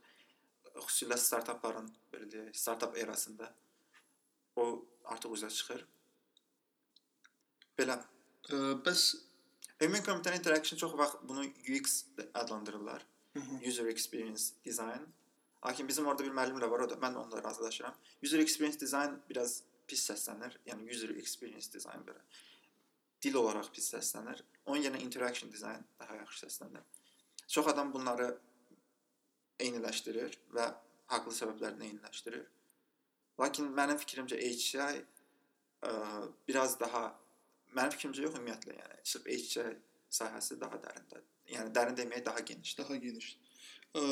xüsusilə 0.76 1.18
startapların 1.20 1.88
belə 2.12 2.30
deyək, 2.32 2.56
startap 2.56 2.96
erasında 2.98 3.52
o 4.56 4.66
artıq 5.12 5.36
üzə 5.38 5.50
çıxır. 5.52 5.86
Belə. 7.78 8.00
Ə, 8.46 8.58
bəs 8.86 9.06
Human 9.82 10.02
Computer 10.02 10.32
Interaction 10.32 10.78
çox 10.78 10.92
vaxt 10.98 11.16
bunu 11.22 11.44
UX 11.68 12.04
adlandırırlar. 12.34 13.06
User 13.68 13.86
Experience 13.86 14.42
Design. 14.64 15.02
Lakin 15.66 15.88
bizim 15.88 16.06
orada 16.06 16.24
bir 16.24 16.30
müəllim 16.30 16.60
də 16.60 16.70
var, 16.70 16.80
o 16.80 16.90
da 16.90 16.94
mən 16.94 17.14
onunla 17.14 17.42
razılaşıram. 17.42 17.94
User 18.24 18.38
Experience 18.38 18.80
Design 18.80 19.18
biraz 19.30 19.62
pis 19.88 20.10
səslənir. 20.10 20.56
Yəni 20.66 20.90
User 20.90 21.10
Experience 21.10 21.72
Design 21.72 22.06
belə 22.06 22.22
dil 23.22 23.34
olaraq 23.34 23.68
pis 23.74 23.90
səslənir. 23.94 24.42
Onun 24.66 24.82
yerinə 24.82 25.02
Interaction 25.02 25.52
Design 25.52 25.84
daha 26.00 26.16
yaxşı 26.16 26.46
səslənir. 26.46 26.84
Çox 27.48 27.68
adam 27.68 27.92
bunları 27.92 28.30
eyniləşdirir 29.60 30.38
və 30.56 30.70
haqlı 31.12 31.34
səbəblərdən 31.34 31.84
eyniləşdirir. 31.90 32.46
Lakin 33.40 33.68
mənim 33.76 34.00
fikrimcə 34.00 34.38
HCI 34.40 35.02
ə, 35.82 35.92
biraz 36.48 36.80
daha 36.80 37.10
mənim 37.74 37.94
fikrimcə 37.94 38.24
yox 38.26 38.38
ümumiyyətlə, 38.38 38.76
yəni 38.80 38.98
sırf 39.12 39.28
HCI 39.32 39.74
sahəsi 40.18 40.58
daha 40.60 40.78
dərindir. 40.82 41.22
Yəni 41.52 41.72
dərin 41.74 41.96
deməyə 41.98 42.24
daha 42.24 42.40
genişdir. 42.40 42.84
daha 42.84 42.96
geniş. 42.96 43.28
Ə, 43.94 44.02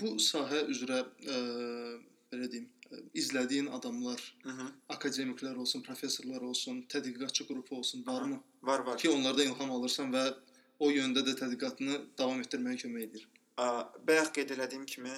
bu 0.00 0.16
sahə 0.22 0.62
üzrə 0.72 1.02
ə, 1.04 1.38
belə 2.32 2.50
deyim, 2.52 2.68
izlədiyin 3.14 3.66
adamlar, 3.66 4.20
Hı 4.42 4.50
-hı. 4.50 4.66
akademiklər 4.88 5.56
olsun, 5.56 5.82
professorlar 5.82 6.42
olsun, 6.42 6.82
tədqiqatçı 6.92 7.46
qrupu 7.46 7.76
olsun, 7.76 8.06
varmı? 8.06 8.40
Var, 8.62 8.78
var. 8.78 8.98
Ki 8.98 9.10
onlardan 9.10 9.46
ilham 9.46 9.70
alırsan 9.70 10.12
və 10.12 10.34
o 10.78 10.90
yöndə 10.90 11.24
də 11.26 11.34
tədqiqatını 11.40 12.00
davam 12.18 12.40
etdirməyə 12.42 12.76
kömək 12.82 13.02
edir. 13.08 13.28
Ə, 13.58 13.66
bayaq 14.06 14.32
qeyd 14.36 14.50
elədiyim 14.56 14.86
kimi 14.86 15.14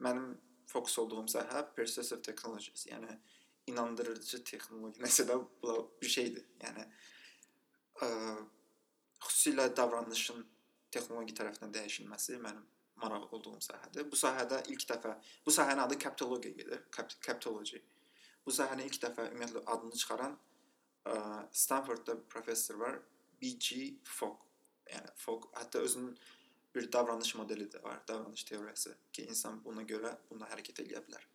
mənim 0.00 0.36
fokus 0.66 0.98
olduğum 0.98 1.28
sahə 1.28 1.64
persuasive 1.76 2.22
technologies, 2.22 2.86
yəni 2.86 3.18
inandırıcı 3.66 4.42
texnologiya 4.44 5.04
nəsə 5.06 5.26
də 5.28 5.38
bu 5.62 5.76
bir 6.02 6.12
şeydir. 6.16 6.44
Yəni 6.64 6.86
ə, 8.02 8.10
xüsusilə 9.22 9.68
davranışın 9.76 10.44
texnologiya 10.92 11.40
tərəfindən 11.40 11.74
dəyişilməsi 11.78 12.38
mənim 12.42 12.66
maraq 13.02 13.32
olduğum 13.34 13.60
sahədir. 13.64 14.06
Bu 14.10 14.18
sahədə 14.18 14.62
ilk 14.72 14.84
dəfə 14.90 15.16
bu 15.46 15.54
sahənin 15.54 15.82
adı 15.86 15.98
captologiya 15.98 16.54
gedir. 16.58 16.84
Cap 16.96 17.14
captology. 17.26 17.82
Bu 18.46 18.54
sahənin 18.54 18.88
ilk 18.90 19.00
dəfə 19.04 19.28
ümumiyyətlə 19.30 19.64
adını 19.74 19.98
çıxaran 20.02 20.38
ə, 21.06 21.16
Stanfordda 21.64 22.18
professor 22.28 22.78
var, 22.82 23.00
B.G. 23.42 23.98
Fogg. 24.04 24.46
Yəni 24.90 25.14
Fogg 25.18 25.48
hətta 25.56 25.82
özünün 25.86 26.16
bir 26.74 26.92
davranış 26.92 27.34
modeli 27.34 27.68
də 27.70 27.82
var, 27.82 28.00
davranış 28.08 28.44
teoriyası 28.44 28.96
ki, 29.12 29.26
insan 29.28 29.60
buna 29.64 29.82
görə 29.82 30.14
bunda 30.30 30.48
hərəkət 30.50 30.82
edə 30.86 31.02
bilər. 31.06 31.31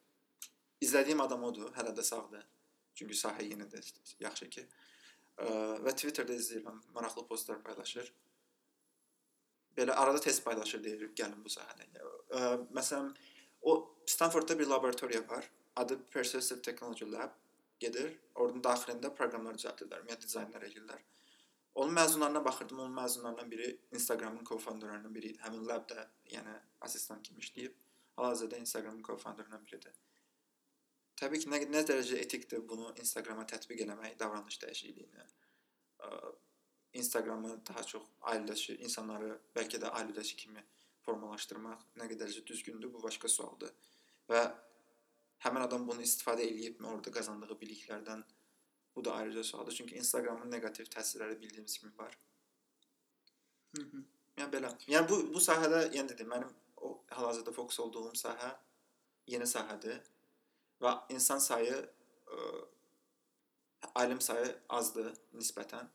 İzlədiyim 0.87 1.21
adam 1.21 1.43
odur, 1.43 1.73
hələ 1.75 1.91
də 1.97 2.03
sağdır. 2.03 2.45
Çünki 2.95 3.17
sahə 3.19 3.43
yenidir, 3.45 3.91
yaxşı 4.23 4.49
ki. 4.55 4.63
Və 5.85 5.91
Twitterdə 5.93 6.37
izləyirəm, 6.39 6.79
maraqlı 6.95 7.27
postlar 7.27 7.59
paylaşır. 7.63 8.13
Belə 9.77 9.93
arada 9.93 10.21
test 10.23 10.41
paylaşır 10.45 10.83
deyir, 10.83 11.09
gəlin 11.19 11.43
bu 11.43 11.51
sahədə. 11.53 11.89
Məsələn, 12.73 13.11
o 13.61 13.75
Stanfordda 14.07 14.59
bir 14.59 14.67
laboratoriya 14.67 15.27
var. 15.29 15.51
Adı 15.75 15.99
Persuasive 16.03 16.61
Technology 16.61 17.11
Lab. 17.11 17.35
Gedir, 17.79 18.15
oradan 18.33 18.63
daxilində 18.65 19.11
proqramlar 19.13 19.53
düzəldirlər, 19.59 19.99
ümumiyyətlə 20.01 20.23
dizaynlar 20.23 20.63
edirlər. 20.65 21.01
Onun 21.77 21.93
məzunlarına 21.93 22.41
baxırdım, 22.45 22.79
onun 22.79 22.95
məzunlarından 22.97 23.51
biri 23.51 23.67
Instagramın 23.91 24.43
co-founderlarından 24.49 25.13
biri 25.13 25.35
idi. 25.35 25.39
Həmin 25.43 25.67
labda, 25.67 26.07
yəni 26.31 26.55
assistant 26.81 27.21
kimi 27.27 27.45
işləyib. 27.45 27.75
Hal-hazırda 28.15 28.57
Instagramın 28.57 29.03
co-founderlarından 29.03 29.65
biridir. 29.67 29.93
Təbii 31.17 31.41
ki, 31.41 31.49
nə, 31.49 31.59
nə 31.73 31.81
dərəcə 31.89 32.19
etikdir 32.21 32.61
bunu 32.69 32.91
Instagrama 33.01 33.45
tətbiq 33.49 33.81
eləmək, 33.85 34.17
davranış 34.19 34.59
dəyişikliyini. 34.61 35.25
Instagramı 37.01 37.55
daha 37.67 37.83
çox 37.83 38.03
ailədaşı 38.31 38.77
insanları 38.85 39.31
bəlkə 39.55 39.81
də 39.81 39.89
ailədaşı 39.99 40.37
kimi 40.37 40.63
formalaşdırmaq 41.05 41.83
nə 41.99 42.07
qədərcə 42.11 42.43
düzgündür, 42.45 42.91
bu 42.93 43.01
başqa 43.03 43.29
sualdır. 43.31 43.73
Və 44.29 44.43
həmin 45.45 45.65
adam 45.65 45.87
bunu 45.87 46.05
istifadə 46.05 46.45
eləyibmi 46.45 46.89
orada 46.89 47.13
qazandığı 47.17 47.57
biliklərdən 47.61 48.23
bu 48.95 49.05
da 49.05 49.13
ayrıca 49.13 49.43
sualdır. 49.43 49.75
Çünki 49.79 49.97
Instagramın 50.01 50.51
neqativ 50.51 50.89
təsirləri 50.93 51.39
bildiyimiz 51.41 51.77
kimi 51.77 51.97
var. 51.97 52.17
Hı 53.77 53.81
-hı. 53.81 54.03
Yəni 54.37 54.51
belə. 54.53 54.71
Yəni 54.93 55.09
bu 55.09 55.17
bu 55.33 55.41
sahədə 55.49 55.81
yəni 55.97 56.09
dedim, 56.09 56.29
mənim 56.29 56.53
o 56.77 57.03
hal-hazırda 57.09 57.51
fokus 57.51 57.79
olduğum 57.79 58.13
sahə 58.13 58.51
yeni 59.27 59.43
sahədir 59.43 60.01
və 60.81 60.93
insan 61.13 61.39
sayı 61.43 61.77
ə, 61.77 62.49
alim 63.95 64.21
sayı 64.21 64.51
azdır 64.69 65.11
nisbətən. 65.33 65.89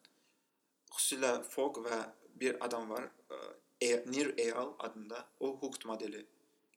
Xüsusilə 0.92 1.32
Fogg 1.48 1.80
və 1.86 1.98
bir 2.40 2.58
adam 2.64 2.90
var, 2.90 3.08
ə, 3.30 3.38
e, 3.80 3.92
Nir 4.06 4.34
Eyal 4.38 4.74
adında. 4.78 5.26
O 5.40 5.56
Hooked 5.60 5.86
modeli 5.86 6.26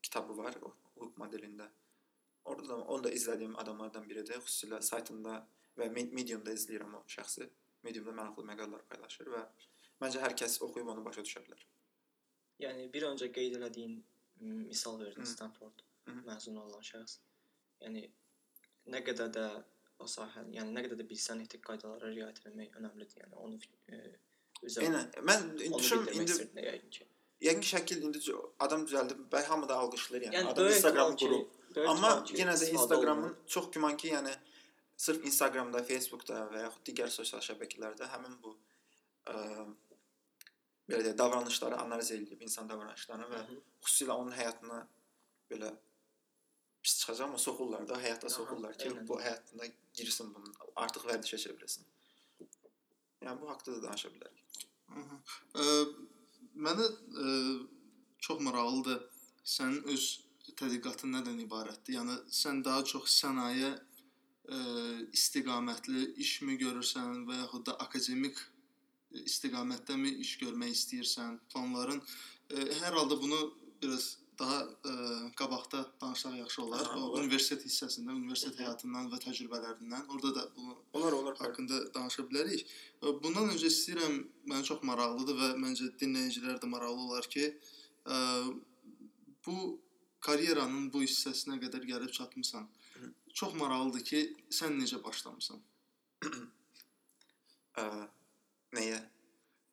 kitabı 0.02 0.38
var, 0.38 0.56
o 0.62 0.74
Hooked 0.96 1.18
modelində. 1.22 1.70
Orada 2.46 2.68
da 2.70 2.78
onu 2.78 3.04
da 3.04 3.12
izlədiyim 3.12 3.56
adamlardan 3.60 4.10
biridir. 4.10 4.42
Xüsusilə 4.46 4.82
saytında 4.82 5.40
və 5.78 5.90
Medium-da 5.92 6.54
izləyirəm 6.54 6.98
o 7.00 7.04
şəxsi. 7.18 7.50
Medium-da 7.84 8.14
maraqlı 8.20 8.46
məqalələr 8.50 8.86
paylaşır 8.90 9.32
və 9.34 9.42
məncə 10.02 10.22
hər 10.24 10.36
kəs 10.42 10.60
oxuyub 10.66 10.92
onu 10.94 11.04
başa 11.06 11.24
düşə 11.26 11.42
bilər. 11.46 11.66
Yəni 12.64 12.88
bir 12.94 13.08
öncə 13.10 13.32
qeyd 13.36 13.58
elədiyin 13.60 13.98
misal 14.42 15.00
verdin 15.00 15.22
Hı. 15.22 15.32
Stanford 15.34 15.84
Hı. 16.06 16.16
məzun 16.30 16.58
olan 16.62 16.82
şəxs. 16.82 17.20
Yəni 17.84 18.06
nə 18.94 19.02
qədər 19.06 19.32
də 19.36 19.48
o 20.00 20.08
sahə, 20.12 20.44
yəni 20.54 20.76
nə 20.76 20.86
qədər 20.86 21.00
də 21.02 21.08
bilsən 21.10 21.42
etik 21.44 21.64
qaydalara 21.66 22.12
riayət 22.12 22.42
etmək 22.46 22.80
önəmlidir. 22.80 23.26
Yəni 23.26 23.44
onu 23.46 23.60
e, 23.90 24.02
üzə 24.68 24.86
Eynən. 24.86 25.12
Mən 25.28 25.46
onu 25.70 25.80
düşün 25.80 26.08
bildirmək 26.08 26.50
indi 26.50 26.66
yəqin 26.68 26.90
ki. 26.98 27.08
yəqin 27.48 27.64
ki 27.66 27.72
şəkil 27.74 28.04
indi 28.08 28.22
adam 28.66 28.86
düzəldib, 28.88 29.24
bəy 29.32 29.48
hamı 29.52 29.70
da 29.70 29.80
alqışlayır 29.84 30.28
yəni. 30.28 30.38
Yəni 30.40 30.52
adam 30.54 30.74
Instagram 30.74 31.16
qurub. 31.22 31.56
Amma 31.92 32.12
yenə 32.32 32.56
də 32.56 32.70
Instagramın 32.72 33.30
olunur. 33.30 33.48
çox 33.48 33.72
güman 33.72 33.98
ki, 33.98 34.14
yəni 34.14 34.36
sırf 34.98 35.26
Instagramda, 35.26 35.84
Facebookda 35.84 36.46
və 36.54 36.62
yaxud 36.68 36.86
digər 36.88 37.12
sosial 37.12 37.42
şəbəkələrdə 37.44 38.08
həmin 38.14 38.38
bu 38.44 38.54
ə, 39.28 39.36
belə 40.88 41.02
deyək, 41.02 41.18
davranışları 41.18 41.80
analiz 41.84 42.12
edib 42.16 42.42
insan 42.42 42.70
davranışlarını 42.70 43.28
və 43.34 43.42
xüsusilə 43.84 44.16
onun 44.16 44.32
həyatına 44.38 44.86
belə 45.52 45.74
pis 46.86 46.98
çıxacaq 47.00 47.26
amma 47.28 47.40
soxurlar 47.48 47.84
da, 47.90 47.96
həyata 48.06 48.28
Aha, 48.30 48.36
soxurlar 48.38 48.74
ki, 48.78 48.90
eynən. 48.90 49.08
bu 49.10 49.16
həyatında 49.26 49.68
girsin 49.98 50.28
bunun, 50.36 50.52
artıq 50.84 51.08
vərdişə 51.10 51.38
çevrilsin. 51.44 51.86
Yəni 53.26 53.42
bu 53.42 53.50
haqqda 53.50 53.74
da 53.76 53.80
danışa 53.88 54.12
bilərik. 54.14 54.44
Aha. 55.02 55.18
Ə, 55.62 55.64
mənə 56.68 56.86
ə, 57.24 57.32
çox 58.28 58.44
maraqlıdır. 58.48 59.00
Sənin 59.56 59.82
öz 59.94 60.04
tədqiqatın 60.60 61.16
nədən 61.18 61.40
ibarətdir? 61.48 61.98
Yəni 61.98 62.18
sən 62.42 62.62
daha 62.68 62.84
çox 62.92 63.10
sənaye 63.16 63.72
ə, 63.74 64.60
istiqamətli 65.18 66.04
işmi 66.26 66.60
görürsən 66.62 67.26
və 67.30 67.40
yaxud 67.42 67.66
da 67.72 67.80
akademik 67.88 68.44
istiqamətdəmi 69.26 70.14
iş 70.26 70.36
görmək 70.44 70.78
istəyirsən? 70.78 71.40
Planların 71.50 72.04
ə, 72.04 72.68
hər 72.84 73.00
halda 73.00 73.18
bunu 73.26 73.42
biraz 73.82 74.12
daha 74.40 74.58
ə, 74.64 74.94
qabaqda 75.40 75.80
danışsaq 76.02 76.36
yaxşı 76.40 76.62
olar. 76.64 76.82
Aha, 76.88 77.00
O 77.00 77.20
universitet 77.20 77.64
hissəsində, 77.66 78.14
universitet 78.16 78.60
həyatından 78.60 79.08
və 79.14 79.20
təcrübələrindən 79.24 80.08
orada 80.14 80.32
da 80.36 80.44
bunu 80.56 80.76
Olar, 80.94 81.14
olar. 81.20 81.38
haqqında 81.40 81.94
danışa 81.94 82.26
bilərik. 82.30 82.66
E, 83.04 83.14
Bundan 83.24 83.50
öncə 83.54 83.70
istəyirəm, 83.72 84.18
mənə 84.52 84.64
çox 84.68 84.84
maraqlıdır 84.90 85.40
və 85.42 85.50
məncə 85.64 85.90
dinləyicilər 86.02 86.60
də 86.64 86.70
maraqlı 86.72 87.08
olar 87.08 87.30
ki, 87.36 87.48
ə, 88.06 88.20
bu 89.48 89.58
karyeranın 90.26 90.92
bu 90.94 91.04
hissəsinə 91.06 91.60
qədər 91.64 91.88
gəlib 91.88 92.12
çatmısan. 92.12 92.68
Hı. 92.96 93.12
Çox 93.34 93.54
maraqlıdır 93.60 94.06
ki, 94.12 94.22
sən 94.50 94.78
necə 94.82 95.02
başlamısan? 95.04 95.62
Ə, 97.78 97.90
nəyə? 98.76 99.02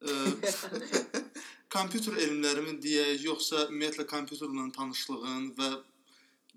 Ə, 0.03 0.15
kompüter 1.73 2.17
elmlərimi 2.27 2.75
deyək, 2.85 3.23
yoxsa 3.29 3.67
ümumiyyətlə 3.71 4.05
kompüterlə 4.11 4.67
tanışlığın 4.77 5.47
və 5.59 5.69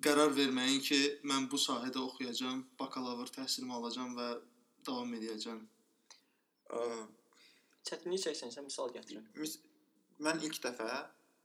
qərar 0.05 0.34
verməyin 0.36 0.81
ki, 0.84 1.00
mən 1.29 1.48
bu 1.51 1.60
sahədə 1.62 2.01
oxuyacağam, 2.03 2.65
bakalavr 2.79 3.31
təhsilimi 3.38 3.74
alacağam 3.77 4.15
və 4.19 4.27
davam 4.88 5.13
edəcəm. 5.19 5.62
Çətinlik 7.86 8.24
çəksənsə 8.25 8.63
misal 8.65 8.91
gətirin. 8.95 9.25
Mis 9.39 9.60
mən 10.25 10.41
ilk 10.48 10.60
dəfə 10.63 10.89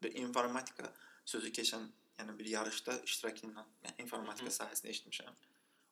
bir 0.03 0.17
informatika 0.25 0.91
sözü 1.29 1.53
keçən, 1.61 1.87
yəni 2.19 2.35
bir 2.39 2.51
yarışda 2.57 2.99
iştirak 3.07 3.43
edən, 3.45 3.65
yəni 3.87 3.97
informatika 4.07 4.51
Hı. 4.51 4.57
sahəsində 4.59 4.93
eşitmişəm. 4.95 5.35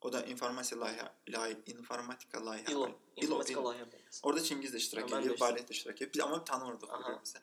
O 0.07 0.13
da 0.15 0.23
informasiya 0.31 0.79
layihə, 0.81 1.07
layihə 1.35 1.75
informatika 1.75 2.39
layihə. 2.39 2.71
İlo, 2.71 2.87
İlo, 2.87 2.99
informatika 3.23 3.61
İlo. 3.61 3.73
layihə. 3.73 4.21
Orada 4.23 4.43
Çingiz 4.43 4.75
də 4.75 4.77
iştirak 4.83 5.09
də 5.11 5.21
edir, 5.21 5.31
iştirak- 5.35 5.41
Balet 5.41 5.71
də 5.71 5.73
iştirak 5.73 6.03
edir. 6.03 6.13
Biz 6.15 6.21
amma 6.21 6.45
tanımırdıq 6.45 6.87
bir-birimizi. 6.89 7.39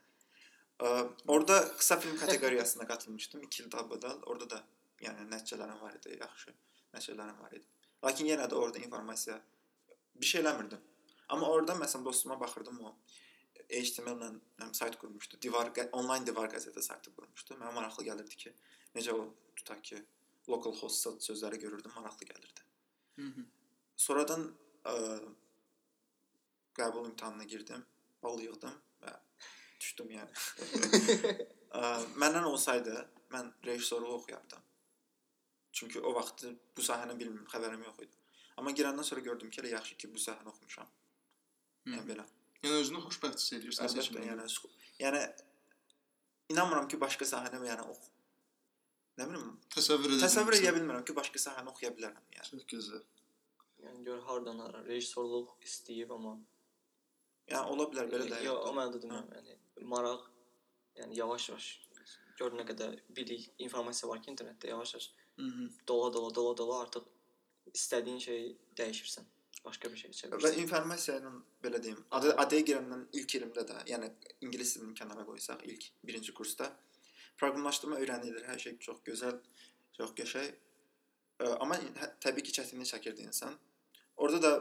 Orada 1.28 1.78
qısa 1.78 2.00
film 2.00 2.18
kateqoriyasına 2.18 2.88
qatılmışdım 2.88 3.44
2 3.44 3.64
il 3.64 3.72
dabadal. 3.72 4.22
Orada 4.26 4.50
da 4.50 4.64
yəni 5.02 5.28
nəticələrim 5.32 5.82
var 5.82 5.94
idi, 5.96 6.18
yaxşı 6.20 6.54
nəticələrim 6.94 7.40
var 7.40 7.52
idi. 7.52 7.66
Lakin 8.04 8.28
yenə 8.28 8.50
də 8.52 8.56
orada 8.56 8.80
informasiya 8.80 9.42
bir 10.16 10.26
şey 10.26 10.42
eləmirdim. 10.42 10.82
Amma 11.30 11.50
orada 11.50 11.74
məsələn 11.80 12.06
dostuma 12.06 12.40
baxırdım 12.40 12.82
o 12.82 12.96
HTML-lə 13.70 14.30
həm 14.62 14.74
sayt 14.78 15.00
qurmuşdu. 15.02 15.40
Divar 15.42 15.72
onlayn 15.92 16.28
divar 16.28 16.52
qəzetə 16.52 16.82
saytı 16.82 17.14
qurmuşdu. 17.16 17.58
Mənə 17.62 17.72
maraqlı 17.74 18.06
gəlirdi 18.10 18.38
ki, 18.44 18.54
necə 18.96 19.16
o 19.16 19.30
tutaq 19.56 19.82
ki, 19.90 20.02
localhost 20.50 21.24
sözləri 21.28 21.60
görürdüm, 21.64 21.92
maraqlı 21.96 22.28
gəlirdi. 22.32 22.66
Hı 23.16 23.22
-hı. 23.22 23.46
Sonradan 23.96 24.44
ə, 24.84 24.94
qəbul 26.78 27.06
imtahanına 27.10 27.44
girdim, 27.44 27.86
bal 28.24 28.40
yığdım 28.40 28.76
düşdüm 29.82 30.12
yəni. 30.16 30.32
ə, 31.72 31.82
məndən 32.22 32.48
olsaydı, 32.50 32.96
mən 33.34 33.52
rejissorluq 33.68 34.16
oxuyardım. 34.20 34.64
Çünki 35.76 36.00
o 36.00 36.14
vaxt 36.16 36.46
bu 36.78 36.86
sahəni 36.86 37.18
bilmirəm, 37.20 37.48
xəbərim 37.52 37.84
yox 37.88 38.04
idi. 38.06 38.22
Amma 38.58 38.72
girəndən 38.72 39.04
sonra 39.04 39.26
gördüm 39.26 39.50
ki, 39.52 39.62
elə 39.62 39.74
yaxşı 39.76 39.98
ki, 40.04 40.12
bu 40.14 40.22
sahəni 40.24 40.52
oxumuşam. 40.54 40.92
Hı. 41.86 41.96
Yəni 41.98 42.08
belə. 42.12 42.26
Yəni 42.64 42.82
özünü 42.84 43.04
xoşbəxt 43.08 43.44
hiss 43.44 43.56
edirsən 43.60 43.92
seçimində. 43.92 44.28
yəni 44.32 44.48
yəni 45.04 45.24
inanmıram 46.56 46.88
ki, 46.88 47.00
başqa 47.02 47.28
sahəni 47.36 47.62
yəni 47.68 47.90
ox 47.92 48.12
nə 49.20 49.28
bilim, 49.30 49.52
təsəvvür 49.72 50.16
edə 50.16 50.26
təsəvvür 50.26 50.58
edə 50.58 50.72
bilmirəm 50.76 51.04
ki, 51.08 51.14
başqa 51.16 51.40
sahəni 51.40 51.72
oxuya 51.72 51.92
bilərəm 51.96 52.34
yəni. 52.36 52.48
Çox 52.50 52.66
gözəl. 52.72 53.06
Yəni 53.84 54.04
gör 54.08 54.20
hardan 54.28 54.60
hara 54.64 54.82
rejissorluq 54.88 55.54
istəyib 55.68 56.12
amma 56.16 56.34
Yəni 57.52 57.72
ola 57.76 57.86
bilər 57.92 58.10
belə 58.10 58.26
də. 58.30 58.42
Yox, 58.48 58.62
o 58.66 58.74
mənada 58.74 59.02
demirəm. 59.04 59.28
Yəni 59.38 59.58
maraq 59.82 60.22
yəni 60.96 61.18
yavaş-yavaş 61.18 61.68
gör 62.40 62.52
nə 62.52 62.66
qədər 62.68 63.00
bilik, 63.16 63.50
informasiya 63.60 64.10
var 64.10 64.22
ki, 64.24 64.32
internetdə 64.32 64.68
yavaş-yavaş 64.68 65.12
Mhm. 65.38 65.70
dola 65.88 66.14
dola 66.14 66.36
dola 66.36 66.58
dola 66.58 66.82
artıq 66.84 67.04
istədiyin 67.74 68.20
şeyi 68.20 68.58
dəyişirsən. 68.78 69.24
Başqa 69.66 69.92
bir 69.92 69.98
şey 69.98 70.12
Və 70.12 70.16
çevirirsən. 70.16 70.58
informasiya 70.62 71.18
ilə 71.20 71.32
belə 71.64 71.84
deyim, 71.84 72.06
adaya 72.12 72.62
girəndən 72.62 73.08
ilk 73.14 73.36
ilimdə 73.36 73.64
də, 73.68 73.78
yəni 73.90 74.12
ingilis 74.42 74.76
dilini 74.76 74.94
kənara 74.94 75.26
qoysaq, 75.26 75.64
ilk 75.66 75.84
birinci 76.04 76.34
kursda 76.34 76.72
proqramlaşdırma 77.38 78.00
öyrənilir. 78.00 78.46
Hər 78.46 78.60
şey 78.60 78.78
çox 78.80 78.98
gözəl, 79.06 79.40
çox 79.98 80.12
qəşəng. 80.12 80.54
Amma 81.60 81.76
hə, 81.76 82.12
təbii 82.24 82.44
ki, 82.44 82.52
çətinlik 82.52 82.88
çəkirdi 82.94 83.26
insan. 83.28 83.58
Orada 84.18 84.42
da 84.42 84.52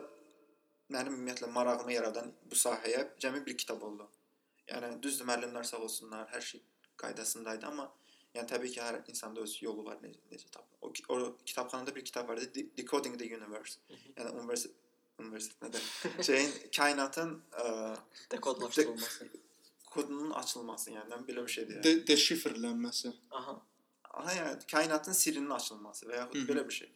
mənim 0.90 1.14
ümumiyyətlə 1.14 1.50
marağımı 1.52 1.92
yaradan 1.92 2.32
bu 2.50 2.54
sahəyə 2.54 3.16
cəmi 3.18 3.44
bir 3.46 3.56
kitab 3.58 3.82
oldu. 3.82 4.08
Yəni 4.68 5.02
düzdür, 5.02 5.26
müəllimlər 5.28 5.64
sağ 5.68 5.78
olsunlar, 5.84 6.28
hər 6.32 6.40
şey 6.40 6.62
qaydasındaydı, 6.96 7.66
amma 7.66 7.88
yəni 8.34 8.48
təbii 8.50 8.72
ki, 8.72 8.80
hər 8.80 9.00
insanda 9.10 9.40
öz 9.44 9.56
yolu 9.62 9.84
var 9.86 9.98
necə, 10.02 10.20
necə 10.32 10.48
tapılır. 10.50 11.02
O, 11.08 11.18
o 11.18 11.36
kitabxanada 11.44 11.94
bir 11.94 12.04
kitab 12.04 12.28
var 12.28 12.36
idi, 12.40 12.54
De- 12.54 12.76
Decoding 12.82 13.18
the 13.18 13.28
Universe. 13.36 13.78
Yəni 14.16 14.30
universitet 14.40 14.74
universitetdə 15.18 15.80
şeyin 16.26 16.52
kainatın 16.76 17.36
ə, 17.52 17.96
Dekodlaşdırılması. 18.30 19.28
kodunun 19.94 20.30
açılması, 20.30 20.90
yəni 20.90 21.12
mən 21.12 21.26
belə 21.28 21.44
bir 21.46 21.52
şey 21.52 21.68
deyirəm. 21.68 21.84
De 21.84 21.92
deşifrlənməsi. 22.12 23.12
Aha. 23.30 23.54
Aha, 24.14 24.32
yəni 24.34 24.66
kainatın 24.70 25.12
sirrinin 25.12 25.50
açılması 25.50 26.06
və 26.06 26.16
yaxud 26.16 26.34
Hı 26.34 26.38
-hı. 26.42 26.48
belə 26.50 26.64
bir 26.68 26.74
şey. 26.74 26.90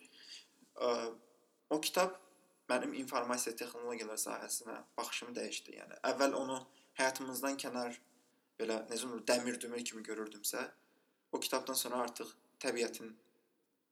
Ə, 0.76 1.14
o 1.70 1.80
kitab 1.80 2.16
mənim 2.68 2.94
informasiya 2.94 3.56
texnologiyaları 3.56 4.18
sahəsinə 4.18 4.82
baxışımı 4.96 5.34
dəyişdi. 5.38 5.76
Yəni 5.78 6.00
əvvəl 6.10 6.32
onu 6.34 6.58
həyatımızdan 6.98 7.58
kənar 7.62 7.98
belə 8.58 8.80
necə 8.90 9.06
olur, 9.06 9.22
dəmir 9.30 9.60
dümür 9.62 9.84
kimi 9.90 10.02
görürdümsə, 10.06 10.64
o 11.32 11.40
kitabdan 11.40 11.78
sonra 11.78 12.02
artıq 12.06 12.32
təbiətin 12.64 13.12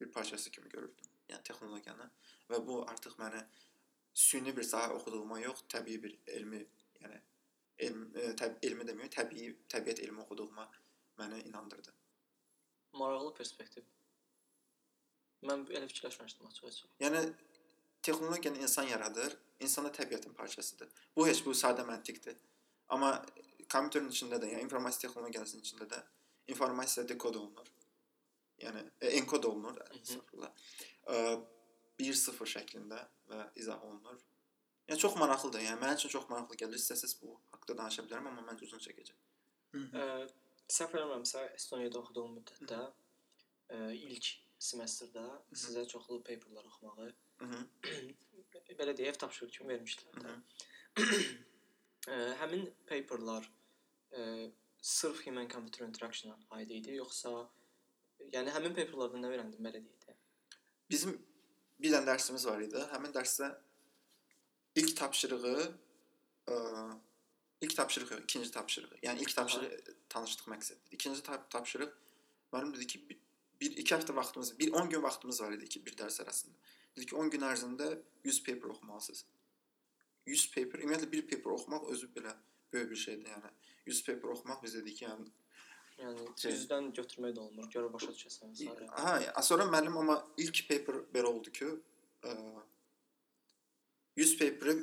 bir 0.01 0.11
parçası 0.13 0.51
kimi 0.51 0.69
görürdüm. 0.69 1.13
Yəni 1.31 1.43
texnologiyanı 1.43 2.09
və 2.51 2.61
bu 2.67 2.83
artıq 2.91 3.17
məni 3.21 3.43
süni 4.15 4.57
bir 4.57 4.67
sahə 4.67 4.95
oxuduğuma 4.97 5.41
yox, 5.41 5.63
təbii 5.75 6.03
bir 6.03 6.19
elmi, 6.27 6.63
yəni 7.01 7.21
elm, 7.87 8.03
e, 8.17 8.33
təb 8.41 8.59
elmi 8.67 8.87
deməyə, 8.89 9.11
təbii 9.19 9.55
təbiət 9.73 10.03
elmi 10.07 10.23
oxuduğuma 10.25 10.69
məni 11.21 11.43
inandırdı. 11.49 11.95
Maraqlı 12.97 13.35
perspektiv. 13.35 13.85
Mən 15.47 15.67
elə 15.71 15.87
fikirləşməmişdim 15.91 16.47
açıqcası. 16.49 16.89
Yəni 17.01 17.23
texnologiyanı 18.03 18.59
insan 18.67 18.89
yaradır, 18.89 19.37
insan 19.61 19.85
da 19.85 19.93
təbiətin 19.99 20.35
parçasıdır. 20.35 20.89
Bu 21.17 21.27
heç 21.29 21.45
bu 21.45 21.55
sadə 21.55 21.85
məntiqdir. 21.91 22.39
Amma 22.95 23.11
kompüterin 23.73 24.13
içində 24.13 24.39
də, 24.43 24.51
yəni 24.53 24.67
informasiya 24.67 25.09
texnologiyasının 25.09 25.65
içində 25.67 25.89
də 25.91 26.03
informasiya 26.53 27.07
dekod 27.09 27.35
olunur. 27.41 27.71
Yəni 28.63 28.85
e, 29.01 29.13
enkod 29.21 29.45
olunur, 29.49 29.81
əslində. 29.91 30.53
1-0 32.01 32.49
şəklində 32.53 33.01
və 33.31 33.45
izah 33.63 33.83
olunur. 33.85 34.21
Yəni 34.87 35.03
çox 35.03 35.17
maraqlıdır. 35.19 35.65
Yəni 35.67 35.81
mənim 35.83 35.99
üçün 35.99 36.13
çox 36.15 36.29
maraqlı 36.31 36.59
gəlir. 36.63 36.79
İstəsəz 36.79 37.17
bu 37.23 37.35
haqqda 37.55 37.77
danışa 37.81 38.05
bilərəm, 38.07 38.29
amma 38.31 38.45
məncə 38.47 38.69
uzun 38.69 38.83
çəkəcək. 38.85 39.17
Ə, 39.83 40.05
səhv 40.73 40.95
eləmirəmsə, 40.95 41.43
Estoniyada 41.59 41.99
oxuduğum 42.03 42.37
müddətdə 42.39 42.79
ə, 42.85 43.81
ilk 43.97 44.31
semestrdə 44.63 45.25
sizə 45.65 45.83
çoxlu 45.91 46.21
paperlar 46.29 46.69
oxumağı, 46.71 47.11
belə 48.79 48.95
deyək, 48.95 49.11
ev 49.11 49.21
tapşırığı 49.25 49.51
kimi 49.59 49.75
vermişdilər 49.75 50.23
də. 50.23 50.39
Ə, 52.07 52.17
həmin 52.43 52.67
paperlar 52.89 53.47
ə, 54.15 54.51
sırf 54.83 55.25
human 55.27 55.49
computer 55.51 55.87
interaction-a 55.87 56.37
aid 56.59 56.71
idi, 56.71 56.97
yoxsa 57.01 57.33
yəni 58.33 58.53
həmin 58.55 58.77
paperlardan 58.77 59.25
nə 59.25 59.33
öyrəndim 59.33 59.67
belə 59.67 59.83
deyək 59.83 60.07
də. 60.07 60.15
Bizim 60.91 61.17
bir 61.83 61.93
dənə 61.93 62.07
dərsimiz 62.13 62.47
var 62.47 62.63
idi. 62.63 62.85
Həmin 62.93 63.15
dərsdə 63.17 63.51
ilk 64.79 64.95
tapşırığı 65.01 65.59
ə, 66.53 66.57
ilk 67.61 67.77
tapşırıq 67.77 68.11
yox, 68.13 68.23
ikinci 68.23 68.51
tapşırığı. 68.51 68.99
Yəni 69.03 69.21
ilk 69.21 69.35
tapşırıq 69.35 69.93
tanışlıq 70.09 70.51
məqsədi. 70.55 70.83
İkinci 70.91 71.23
tap 71.23 71.51
tapşırıq 71.51 71.93
müəllim 72.53 72.75
dedi 72.77 72.87
ki, 72.87 73.09
bir, 73.09 73.19
bir 73.61 73.77
iki 73.77 73.95
həftə 73.95 74.15
vaxtımız, 74.17 74.59
bir 74.59 74.73
10 74.73 74.91
gün 74.91 75.03
vaxtımız 75.03 75.41
var 75.43 75.53
idi 75.53 75.69
ki, 75.69 75.87
bir 75.87 75.97
dərs 75.97 76.23
arasında. 76.23 76.55
Dedi 76.97 77.07
ki, 77.07 77.17
10 77.17 77.31
gün 77.31 77.41
ərzində 77.41 77.89
100 78.25 78.43
paper 78.45 78.69
oxumalısınız. 78.75 79.25
100 80.27 80.47
paper, 80.55 80.79
ümumiyyətlə 80.85 81.11
bir 81.13 81.27
paper 81.31 81.51
oxumaq 81.57 81.89
özü 81.93 82.07
belə 82.17 82.33
böyük 82.73 82.91
bir 82.91 82.97
şeydir, 82.97 83.29
yəni. 83.31 83.51
100 83.87 84.05
paper 84.07 84.29
oxumaq 84.35 84.63
biz 84.63 84.75
dedik 84.75 84.97
ki, 84.97 85.05
yəni 85.05 85.29
Yəni 85.97 86.25
Şey- 86.37 86.53
üzdən 86.53 86.91
götürmək 86.93 87.33
də 87.37 87.41
olmur. 87.41 87.65
Görə 87.73 87.89
başa 87.93 88.07
düşəsən. 88.13 88.51
Aha, 88.93 89.21
ya- 89.21 89.43
sonra 89.43 89.65
müəllim 89.65 89.95
amma 89.97 90.17
ilk 90.37 90.59
paper 90.69 90.95
belə 91.15 91.25
oldu 91.31 91.53
ki, 91.53 91.69
ə, 92.23 92.33
100 94.17 94.35
paperi 94.39 94.75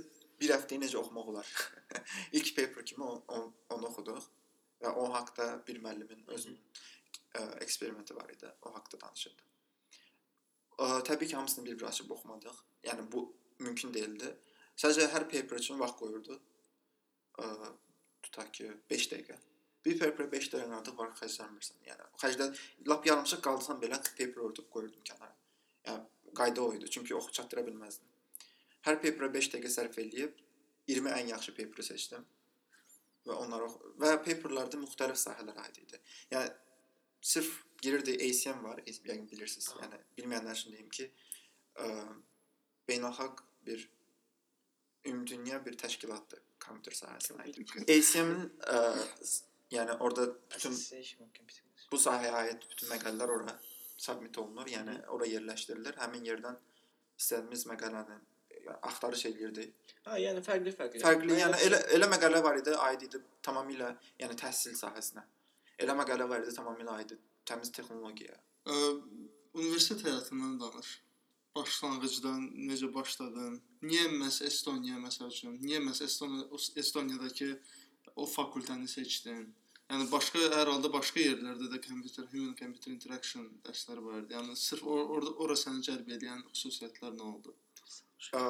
bir 0.42 0.50
həftəyə 0.56 0.80
necə 0.82 0.98
oxumaq 0.98 1.28
olar? 1.34 1.52
ilk 2.38 2.56
paper 2.56 2.86
kimi 2.86 3.04
on, 3.04 3.22
on, 3.28 3.54
onu 3.70 3.88
oxuduq 3.92 4.26
və 4.82 4.96
o 5.04 5.06
haqqda 5.14 5.48
bir 5.68 5.80
müəllimin 5.86 6.26
özünün 6.28 6.58
ə, 7.38 7.62
eksperimenti 7.62 8.16
var 8.16 8.30
idi. 8.34 8.50
O 8.66 8.74
haqqda 8.74 9.00
danışırdı. 9.06 9.44
Ə, 10.80 11.04
təbii 11.06 11.28
ki, 11.28 11.36
hamısını 11.36 11.66
bir-bir 11.66 11.86
açıb 11.94 12.10
oxumadıq. 12.10 12.58
Yəni 12.90 13.06
bu 13.12 13.28
mümkün 13.60 13.94
deyildi. 13.94 14.34
Sadəcə 14.84 15.08
hər 15.14 15.24
paper 15.32 15.62
üçün 15.62 15.80
vaxt 15.80 15.96
qoyurdu. 16.02 16.36
Ə, 17.40 17.70
tutaq 18.26 18.50
ki, 18.58 18.66
5 18.92 19.06
dəqiqə. 19.14 19.38
Bir 19.86 20.00
paper 20.02 20.28
5 20.34 20.50
dəqiqə 20.52 20.76
artıq 20.80 20.98
var 21.00 21.14
xərclənmirsən. 21.20 21.80
Yəni 21.88 22.10
xərclə 22.20 22.50
lap 22.92 23.08
yarımçıq 23.08 23.44
qaldısan 23.46 23.80
belə 23.80 24.02
paper 24.10 24.44
örtüb 24.50 24.68
qoyurdum 24.74 25.06
kənara. 25.08 25.32
Yəni 25.88 26.34
qayda 26.36 26.66
o 26.66 26.74
idi, 26.76 26.90
çünki 26.92 27.16
oxu 27.16 27.32
çatdıra 27.40 27.64
bilməzdim. 27.70 28.12
Hər 28.90 29.00
paperə 29.06 29.32
5 29.38 29.50
dəqiqə 29.56 29.72
sərf 29.72 29.98
eləyib 30.04 30.44
20 30.92 31.16
ən 31.16 31.32
yaxşı 31.32 31.56
paperi 31.56 31.88
seçdim 31.88 32.28
və 33.24 33.40
onları 33.40 33.72
və 34.04 34.14
paperlarda 34.26 34.84
müxtəlif 34.84 35.20
sahələrə 35.22 35.64
aid 35.64 35.80
idi. 35.86 36.00
Yəni 36.36 36.52
sırf 37.24 37.54
girirdi 37.84 38.18
ACM 38.28 38.64
var, 38.68 38.84
yəqin 38.84 39.30
bilirsiniz. 39.32 39.72
Yəni 39.80 40.00
bilməyənlər 40.18 40.60
üçün 40.60 40.76
deyim 40.76 40.90
ki, 40.92 41.08
ə, 41.80 41.88
beynəlxalq 42.92 43.46
bir 43.68 43.88
ümumdünya 45.06 45.60
bir 45.66 45.78
təşkilatdır 45.78 46.42
kompüter 46.66 46.96
sahəsinə 46.96 47.42
aid. 47.44 47.58
ACM-in 47.96 48.52
s- 49.22 49.44
yəni 49.72 49.98
orada 50.00 50.28
bütün 50.56 50.76
bu 51.92 51.98
sahəyə 51.98 52.32
aid 52.44 52.62
bütün 52.70 52.90
məqalələr 52.94 53.34
ora 53.38 53.56
submit 53.98 54.38
olunur, 54.38 54.68
yəni 54.68 54.96
ora 55.08 55.26
yerləşdirilir. 55.30 55.98
Həmin 56.04 56.24
yerdən 56.30 56.56
istədiyimiz 57.20 57.66
məqaləni 57.72 58.16
yəni, 58.56 58.78
axtarış 58.90 59.26
eləyirdik. 59.30 59.74
Ha, 60.06 60.18
yəni 60.20 60.42
fərqli-fərqli. 60.46 61.02
Fərqli, 61.04 61.38
yəni 61.40 61.60
elə 61.68 61.80
elə 61.98 62.08
məqalə 62.16 62.42
var 62.44 62.58
idi, 62.60 62.74
aid 62.88 63.06
idi 63.10 63.22
tamamilə, 63.46 63.92
yəni 64.24 64.36
təhsil 64.40 64.76
sahəsinə. 64.80 65.24
Elə 65.84 65.96
məqalə 66.00 66.28
var 66.30 66.44
idi 66.44 66.56
tamamilə 66.56 66.98
aid 67.00 67.12
idi 67.16 67.22
təmiz 67.50 67.72
texnologiyaya. 67.76 68.40
Ə, 68.66 68.76
universitet 69.54 70.06
həyatından 70.08 70.60
danış. 70.62 70.94
Başlanğıcdan 71.56 72.46
necə 72.68 72.88
başladın? 72.94 73.60
Niyə 73.86 74.08
məhz 74.18 74.40
Estoniya 74.48 74.98
məsəl 75.02 75.30
üçün? 75.30 75.58
Niyə 75.62 75.82
məhz 75.86 76.00
Estoniya 76.04 76.48
Estoniyadakı 76.82 77.50
o 78.16 78.26
fakültəni 78.26 78.88
seçdin? 78.90 79.44
Yəni 79.92 80.08
başqa 80.10 80.42
hər 80.56 80.72
halda 80.72 80.90
başqa 80.96 81.22
yerlərdə 81.22 81.68
də 81.70 81.80
computer, 81.84 82.26
human 82.32 82.56
computer 82.58 82.90
interaction 82.92 83.46
dərsləri 83.68 84.06
var 84.06 84.24
idi. 84.24 84.34
Yəni 84.34 84.56
sırf 84.58 84.88
or 84.96 85.04
orada 85.18 85.34
ora 85.46 85.58
səni 85.64 85.86
cəlb 85.86 86.10
edən 86.16 86.42
xüsusiyyətlər 86.48 87.14
nə 87.20 87.28
oldu? 87.28 87.54
Ə, 88.40 88.42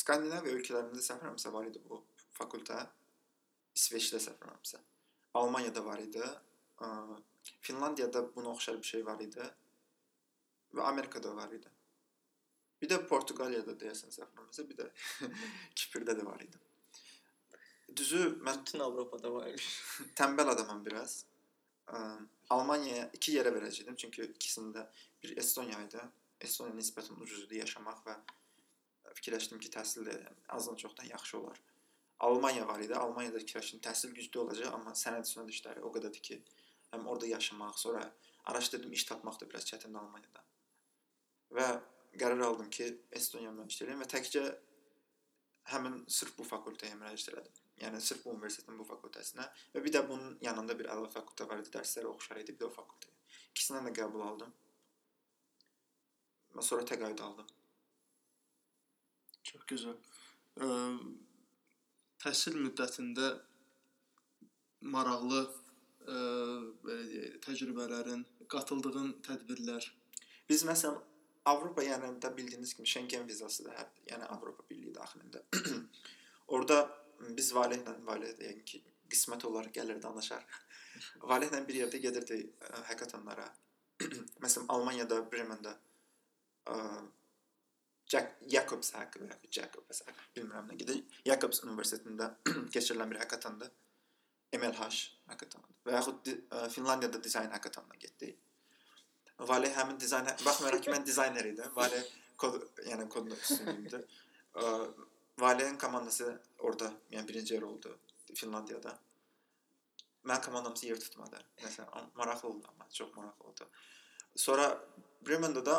Skandinaviya 0.00 0.56
ölkələrində 0.58 1.04
səfərəmsə 1.04 1.54
var 1.54 1.70
idi 1.70 1.84
bu 1.86 2.00
fakültə. 2.40 2.80
İsveçdə 3.78 4.18
səfərəmsə. 4.26 4.82
Almaniyada 5.38 5.86
var 5.86 6.02
idi. 6.02 6.26
Ə, 6.82 6.90
Finlandiyada 7.70 8.26
buna 8.34 8.50
oxşar 8.56 8.82
bir 8.82 8.92
şey 8.96 9.06
var 9.06 9.22
idi. 9.22 9.46
Və 10.74 10.84
Amerikada 10.84 11.34
var 11.36 11.52
idi. 11.52 11.70
Bir 12.82 12.90
də 12.92 13.00
Portuqaliyada 13.10 13.74
deyəsən 13.80 14.12
səfərəmsə, 14.14 14.64
bir 14.68 14.78
də 14.82 14.88
Kiprdə 15.78 16.14
də 16.18 16.26
var 16.26 16.42
idi. 16.44 16.60
Düzü 17.96 18.36
mən 18.44 18.60
bütün 18.60 18.84
Avropada 18.84 19.32
var 19.32 19.48
imiş. 19.52 19.68
tənbəl 20.18 20.52
adamam 20.54 20.84
biraz. 20.86 21.24
Almaniyaya 22.50 23.08
iki 23.16 23.32
yerə 23.36 23.52
verəcəydim 23.54 23.96
çünki 23.96 24.26
ikisində 24.28 24.84
bir 25.22 25.36
Estoniya 25.40 25.80
idi. 25.86 26.02
Estoniya 26.44 26.76
nisbətən 26.76 27.18
ucuzdur 27.24 27.56
yaşamaq 27.56 28.04
və 28.06 28.16
fikirləşdim 29.16 29.58
ki, 29.62 29.70
təhsil 29.72 30.04
də 30.06 30.14
azdan 30.54 30.76
çoxdan 30.76 31.08
yaxşı 31.10 31.38
olar. 31.38 31.60
Almaniya 32.20 32.66
var 32.68 32.80
idi. 32.84 32.94
Almaniyada 32.94 33.40
fikirləşdim 33.42 33.80
təhsil 33.80 34.12
güclü 34.14 34.44
olacaq, 34.44 34.74
amma 34.74 34.94
sənəd 35.02 35.26
sünəd 35.30 35.50
işləri 35.54 35.82
o 35.82 35.92
qədərdir 35.94 36.22
ki, 36.28 36.40
həm 36.92 37.08
orada 37.08 37.26
yaşamaq, 37.26 37.78
sonra 37.78 38.04
araşdırdım 38.52 38.92
iş 38.92 39.04
tapmaq 39.10 39.40
da 39.40 39.50
biraz 39.50 39.66
çətindir 39.72 39.98
Almaniyada. 40.04 40.44
Və 41.54 41.68
qərar 42.20 42.40
aldım 42.44 42.68
ki, 42.72 42.88
Estoniya 43.14 43.52
müraciət 43.54 43.94
və 44.00 44.08
təkcə 44.10 44.44
həmin 45.72 46.00
sırf 46.08 46.36
bu 46.38 46.46
fakültəyə 46.48 46.96
müraciət 46.98 47.34
elədim. 47.34 47.64
Yəni 47.82 48.00
sırf 48.02 48.24
bu 48.24 48.32
universitetin 48.34 48.78
bu 48.80 48.86
fakültəsinə 48.88 49.44
və 49.74 49.82
bir 49.84 49.94
də 49.94 50.02
bunun 50.08 50.38
yanında 50.42 50.74
bir 50.78 50.88
əlavə 50.92 51.10
fakültə 51.12 51.46
var 51.48 51.60
idi, 51.62 51.70
dərsləri 51.74 52.08
oxşar 52.10 52.40
idi, 52.42 52.54
bir 52.56 52.64
də 52.64 52.70
o 52.70 52.72
fakültəyə. 52.74 53.14
İkisindən 53.52 53.88
də 53.88 53.92
qəbul 54.00 54.24
aldım. 54.24 54.54
Və 56.56 56.64
sonra 56.64 56.86
təqaüd 56.88 57.22
aldım. 57.22 57.52
Çox 59.50 59.68
gözəl. 59.70 59.98
Ə, 60.64 60.68
təhsil 62.24 62.58
müddətində 62.58 63.30
maraqlı 64.94 65.44
ə, 65.44 66.18
belə 66.82 67.04
deyək, 67.12 67.38
təcrübələrin, 67.46 68.26
qatıldığın 68.50 69.14
tədbirlər. 69.28 69.86
Biz 70.48 70.64
məsələn 70.66 70.98
Avropa 71.44 71.82
yəni 71.84 72.10
də 72.22 72.30
bildiyiniz 72.36 72.74
kimi 72.74 72.88
Schengen 72.88 73.26
vizasıdır, 73.28 73.74
hə, 73.78 73.84
yəni 74.10 74.28
Avropa 74.34 74.64
Birliyi 74.70 74.94
daxilində. 74.94 75.42
Orada 76.56 76.78
biz 77.36 77.52
valehlə, 77.56 77.94
valeh 78.06 78.34
də 78.38 78.48
yəqin 78.50 78.64
ki, 78.72 78.82
qismət 79.12 79.46
olar 79.48 79.70
gəlir 79.74 80.00
danışar. 80.02 80.44
valehlə 81.30 81.62
bir 81.68 81.80
yerdə 81.82 82.00
gedirdi 82.02 82.40
ə, 82.46 82.82
hackathonlara. 82.90 83.48
məsələn 84.44 84.68
Almaniyada 84.74 85.20
Bremen-də 85.30 85.74
ə, 86.70 86.76
Jack 88.08 88.38
Jacobs 88.48 88.94
haqqı 88.96 89.20
və 89.22 89.28
ya 89.28 89.38
Jacobs 89.60 90.02
haqqı 90.06 90.30
bilmirəm 90.36 90.70
nə 90.72 90.78
gedir. 90.80 91.02
Jacobs 91.26 91.62
Universitetində 91.66 92.32
keçirilən 92.74 93.12
bir 93.12 93.22
hackathondur. 93.24 93.72
MLH 94.56 95.00
hackathonu. 95.28 95.74
Və 95.84 95.98
yaxud 95.98 96.22
di, 96.24 96.34
ə, 96.48 96.68
Finlandiyada 96.72 97.20
dizayn 97.24 97.52
hackathonuna 97.52 97.98
getdik. 98.00 98.38
Vale 99.38 99.70
həmin 99.74 100.00
dizayn 100.00 100.26
baxmayaraq 100.44 100.82
ki, 100.84 100.90
mən 100.94 101.06
dizayner 101.06 101.44
idim. 101.44 101.70
Vale 101.76 102.00
kod, 102.36 102.58
yəni 102.86 103.08
kodun 103.12 103.36
üstünlüyümdür. 103.36 104.06
Ə, 104.58 104.72
Vale'nin 105.38 105.78
komandası 105.78 106.32
orada, 106.58 106.92
yəni 107.12 107.28
birinci 107.28 107.54
yer 107.54 107.62
oldu 107.62 107.98
Finlandiyada. 108.34 108.98
Mən 110.26 110.42
komandamız 110.44 110.82
yer 110.84 110.98
tutmadı. 111.00 111.38
Məsələn, 111.62 112.08
maraqlı 112.14 112.48
oldu 112.48 112.66
amma 112.68 112.88
çox 112.92 113.14
maraqlı 113.16 113.44
oldu. 113.44 113.68
Sonra 114.36 114.66
Bremen-də 115.26 115.64
da 115.66 115.78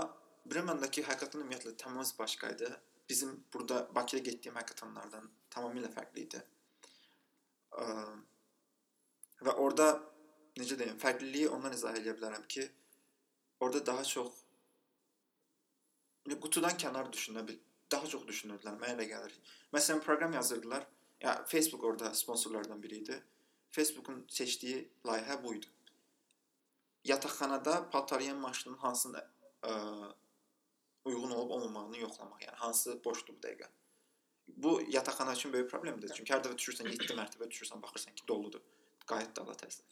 Bremen-dəki 0.50 1.04
hackathon 1.04 1.44
ümumiyyətlə 1.44 1.76
tamamilə 1.78 2.18
başqa 2.20 2.50
idi. 2.56 2.70
Bizim 3.10 3.44
burada 3.54 3.88
Bakıya 3.96 4.24
getdiyim 4.24 4.56
hackathonlardan 4.56 5.30
tamamilə 5.52 5.92
fərqli 5.94 6.24
idi. 6.26 6.42
Və 9.46 9.54
orada 9.56 9.90
necə 10.58 10.78
deyim, 10.80 10.98
fərqliliyi 11.00 11.50
ondan 11.56 11.76
izah 11.76 11.96
edə 12.00 12.16
bilərəm 12.18 12.48
ki, 12.48 12.66
orada 13.60 13.86
daha 13.86 14.04
çox 14.04 14.46
qutudan 16.44 16.78
kənar 16.78 17.10
düşünə 17.14 17.46
bil, 17.48 17.58
daha 17.92 18.08
çox 18.08 18.26
düşünürdülər. 18.28 18.78
Mənə 18.82 18.96
elə 18.96 19.08
gəlir. 19.10 19.36
Məsələn, 19.74 20.02
proqram 20.06 20.34
yazırdılar. 20.34 20.86
Ya 21.22 21.34
Facebook 21.48 21.84
orada 21.84 22.14
sponsorlardan 22.14 22.84
biri 22.84 23.02
idi. 23.04 23.18
Facebookun 23.72 24.26
seçdiyi 24.30 24.90
layihə 25.06 25.44
bu 25.44 25.56
idi. 25.56 25.68
Yataqxanada 27.04 27.90
paltaryan 27.90 28.38
maşının 28.38 28.78
hansına 28.78 29.24
ə, 29.64 29.74
uyğun 31.06 31.32
olub 31.32 31.50
olmamağını 31.50 31.98
yoxlamaq, 31.98 32.42
yəni 32.46 32.56
hansı 32.64 32.96
boşdur 33.06 33.36
bu 33.36 33.48
dəqiqə. 33.48 33.70
Bu 34.48 34.82
yataqxana 34.88 35.34
üçün 35.34 35.54
böyük 35.54 35.70
problemdir. 35.72 36.12
Çünki 36.16 36.34
hər 36.34 36.44
dəfə 36.46 36.58
düşürsən 36.58 36.90
7 36.92 37.16
mərtəbə 37.20 37.50
düşürsən, 37.52 37.82
baxırsan 37.84 38.16
ki, 38.16 38.28
doludur. 38.28 38.64
Qayıt 39.10 39.36
dala 39.38 39.56
tezdən. 39.58 39.88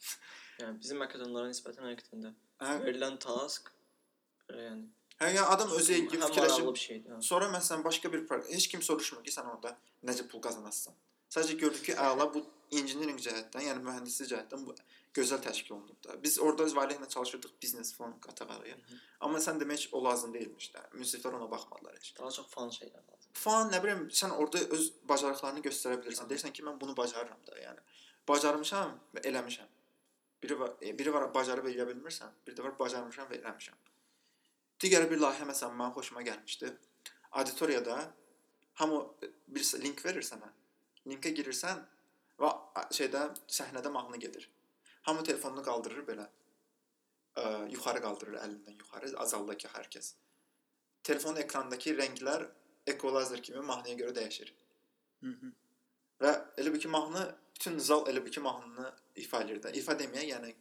Yəni 0.62 0.82
bizim 0.82 1.02
hackathonlara 1.04 1.52
nisbətən 1.52 1.92
həqiqətən 1.92 2.26
də 2.28 2.34
Hə, 2.62 2.78
verilən 2.86 3.18
task 3.22 3.72
belə 4.50 4.68
yəni 4.70 4.86
hə 5.22 5.32
ya 5.36 5.48
adam 5.54 5.72
özü 5.78 5.94
eləyib 5.94 6.14
fikirləşib 6.14 6.84
şeydir. 6.84 7.16
hə. 7.16 7.22
Sonra 7.32 7.50
məsələn 7.54 7.84
başqa 7.86 8.12
bir 8.14 8.28
proqram, 8.28 8.54
heç 8.54 8.68
kim 8.74 8.82
soruşmur 8.82 9.24
ki, 9.26 9.34
sən 9.34 9.50
orada 9.52 9.76
necə 10.06 10.28
pul 10.32 10.42
qazanasan. 10.42 10.96
Sadəcə 11.34 11.58
gördük 11.64 11.84
ki, 11.90 11.98
əla 12.10 12.28
bu 12.34 12.44
engineering 12.72 13.20
cəhətdən, 13.24 13.66
yəni 13.70 13.84
mühəndislik 13.84 14.30
cəhətdən 14.32 14.64
bu 14.68 14.76
gözəl 15.18 15.42
təşkil 15.44 15.76
olunub 15.76 16.00
da. 16.06 16.16
Biz 16.24 16.40
orada 16.40 16.64
öz 16.64 16.74
Valehlə 16.76 17.08
çalışırdıq 17.10 17.54
biznes 17.62 17.94
falan 17.96 18.18
qatağarıya. 18.24 18.76
Amma 19.20 19.40
sən 19.44 19.60
demək 19.62 19.88
o 19.92 20.04
lazım 20.04 20.34
deyilmiş 20.34 20.70
də. 20.76 20.84
Müsiflər 21.02 21.38
ona 21.40 21.50
baxmadılar 21.52 21.96
heç. 21.96 22.14
Daha 22.20 22.32
çox 22.32 22.48
fan 22.52 22.70
şeylər 22.76 23.02
lazım. 23.12 23.32
Falan 23.34 23.72
nə 23.74 23.82
bilim 23.84 24.04
sən 24.20 24.36
orada 24.36 24.62
öz 24.78 24.92
bacarıqlarını 25.10 25.64
göstərə 25.70 26.02
bilirsən. 26.04 26.30
Deyirsən 26.32 26.54
ki, 26.54 26.66
mən 26.68 26.80
bunu 26.82 26.98
bacarıram 26.98 27.42
da, 27.48 27.58
yəni. 27.62 27.84
Bacarmışam 28.28 28.94
və 29.16 29.24
eləmişəm. 29.32 29.74
Biri 30.44 30.60
var, 30.60 30.74
e, 30.82 30.94
biri 31.00 31.14
var 31.14 31.34
bacarıb 31.34 31.66
eləyə 31.66 31.88
bilmirsən, 31.90 32.34
bir 32.48 32.56
də 32.58 32.64
var 32.64 32.76
bacarmışam 32.80 33.30
və 33.32 33.40
eləmişəm. 33.42 33.78
Digər 34.82 35.08
bir 35.10 35.22
layihə 35.24 35.48
məsələn 35.50 35.74
mənim 35.80 35.96
xoşuma 35.96 36.22
gəlmişdi. 36.22 36.70
Auditoriyada 37.32 37.98
hamı 38.82 39.00
bir 39.48 39.66
link 39.84 40.06
verir 40.06 40.26
sənə. 40.26 40.52
Linkə 41.10 41.32
girirsən 41.40 41.82
və 42.42 42.52
şeydə 42.94 43.24
səhnədə 43.48 43.90
mahnı 43.90 44.20
gedir. 44.22 44.50
Hamı 45.10 45.24
telefonunu 45.24 45.64
qaldırır 45.66 46.06
belə. 46.06 46.28
Ə, 47.38 47.44
yuxarı 47.74 48.02
qaldırır 48.02 48.38
əlindən 48.44 48.78
yuxarı, 48.82 49.12
azaldakı 49.24 49.70
hər 49.74 49.90
kəs. 49.94 50.14
Telefonun 51.04 51.42
ekrandakı 51.42 51.96
rənglər 51.98 52.46
ekolazer 52.94 53.42
kimi 53.44 53.62
mahnıya 53.66 53.96
görə 53.98 54.16
dəyişir. 54.16 54.54
Hı 55.22 55.34
-hı. 55.34 55.52
Və 56.22 56.32
elə 56.58 56.74
bil 56.74 56.82
ki 56.82 56.88
mahnı 56.88 57.24
bütün 57.58 57.80
zal 57.80 58.06
elə 58.06 58.22
bil 58.26 58.32
ki 58.32 58.42
mahnını 58.46 58.92
ifa 59.24 59.42
edir 59.42 59.58
də. 59.64 59.74
İfa 59.80 59.96
deməyə, 59.98 60.28
yəni 60.30 60.52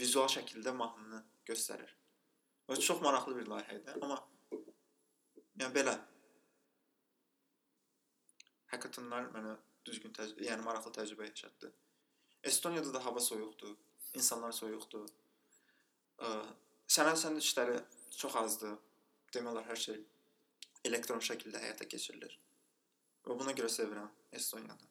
vizual 0.00 0.28
şəkildə 0.32 0.72
mahnını 0.76 1.20
göstərir. 1.48 1.90
Və 2.68 2.78
çox 2.80 3.02
maraqlı 3.04 3.36
bir 3.36 3.50
layihə 3.52 3.76
idi, 3.80 3.96
amma 4.00 4.16
yəni 5.60 5.74
belə 5.74 5.94
hackathonlar 8.72 9.28
mənə 9.36 9.54
düzgün 9.84 10.16
təcrübə, 10.16 10.48
yəni 10.48 10.64
maraqlı 10.64 10.94
təcrübə 10.96 11.28
yaşatdı. 11.28 11.72
Estoniyada 12.48 12.94
da 12.94 13.04
hava 13.04 13.20
soyuqdur, 13.20 13.76
insanlar 14.16 14.52
soyuqdur. 14.56 15.08
Ə, 16.24 16.34
sənəd 16.88 17.20
sənəd 17.20 17.44
işləri 17.44 17.80
çox 18.16 18.36
azdır. 18.44 18.78
Demək 19.34 19.52
olar 19.52 19.68
hər 19.68 19.80
şey 19.88 19.98
elektron 20.88 21.20
şəkildə 21.20 21.60
həyata 21.60 21.88
keçirilir. 21.88 22.38
Və 23.28 23.36
buna 23.36 23.52
görə 23.52 23.68
sevirəm 23.72 24.08
Estoniyanı. 24.32 24.88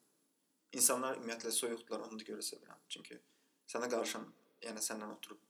İnsanlar 0.72 1.16
ümumiyyətlə 1.16 1.50
soyuqdular, 1.54 2.06
onu 2.08 2.20
da 2.20 2.24
görə 2.28 2.44
sevirəm. 2.44 2.80
Çünki 2.92 3.20
sənə 3.72 3.88
qarşın, 3.92 4.26
yəni 4.66 4.82
səndən 4.84 5.14
oturub 5.14 5.40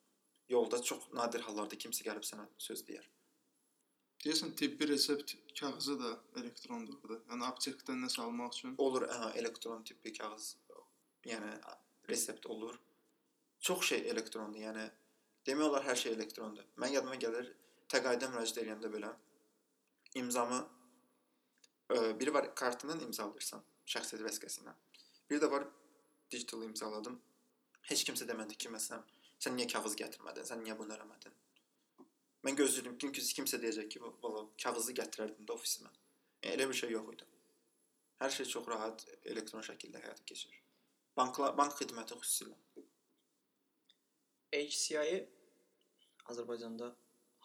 yolda 0.48 0.82
çox 0.82 1.08
nadir 1.12 1.44
hallarda 1.46 1.76
kimsə 1.76 2.04
gəlib 2.06 2.24
sənə 2.26 2.46
söz 2.62 2.84
deyər. 2.88 3.06
Deyəsən 4.24 4.54
tibbi 4.58 4.88
resept 4.88 5.34
kağızı 5.60 5.98
da 6.00 6.14
elektrondur 6.40 6.96
burada. 7.02 7.20
Yəni 7.32 7.46
aptekdən 7.50 8.00
nəsə 8.02 8.22
almaq 8.24 8.56
üçün. 8.56 8.74
Olur, 8.82 9.06
hə, 9.06 9.28
elektron 9.38 9.84
tipli 9.86 10.12
kağız, 10.12 10.56
yəni 11.26 11.52
resept 12.08 12.46
olur. 12.46 12.80
Çox 13.60 13.86
şey 13.92 14.08
elektrondur. 14.10 14.60
Yəni 14.60 14.88
demək 15.46 15.68
olar 15.68 15.86
hər 15.86 16.00
şey 16.02 16.16
elektrondur. 16.16 16.66
Mən 16.82 16.96
yadıma 16.96 17.20
gəlir, 17.22 17.52
təqaüdə 17.92 18.32
müraciət 18.32 18.64
edəndə 18.64 18.90
belə 18.90 19.12
imzamı 20.18 20.58
ə, 21.94 22.18
biri 22.18 22.34
var 22.34 22.50
kartından 22.58 23.04
imzalayırsan, 23.06 23.62
şəxsiyyət 23.86 24.26
vəsiqəsindən. 24.26 24.82
Bir 25.30 25.40
də 25.42 25.50
var 25.50 25.66
digital 26.30 26.62
imzaladım. 26.64 27.20
Heç 27.88 28.04
kimsə 28.08 28.26
demədi 28.28 28.56
ki, 28.56 28.70
məsələn, 28.72 29.04
sən 29.40 29.56
niyə 29.56 29.68
kağız 29.72 29.96
gətirmədin? 30.00 30.46
Sən 30.48 30.62
niyə 30.64 30.76
bunu 30.78 30.96
eləmədin? 30.96 31.34
Mən 32.46 32.56
gözləyirdim 32.58 32.96
ki, 33.00 33.10
kimsə, 33.16 33.34
kimsə 33.38 33.60
deyəcək 33.62 33.88
ki, 33.94 34.02
valla 34.22 34.44
kağızı 34.62 34.94
gətirərdim 35.00 35.48
də 35.48 35.56
ofisimə. 35.56 35.90
Yəni, 36.42 36.54
elə 36.54 36.68
bir 36.70 36.80
şey 36.80 36.94
yox 36.94 37.12
idi. 37.16 37.28
Hər 38.22 38.34
şey 38.34 38.48
çox 38.52 38.68
rahat 38.72 39.04
elektron 39.32 39.64
şəkildə 39.66 40.02
həyata 40.04 40.24
keçir. 40.28 40.54
Banklar, 41.18 41.56
bank 41.58 41.74
xidməti 41.78 42.16
xüsusilə. 42.18 42.56
HCI-yi 44.54 45.18
Azərbaycanda 46.32 46.92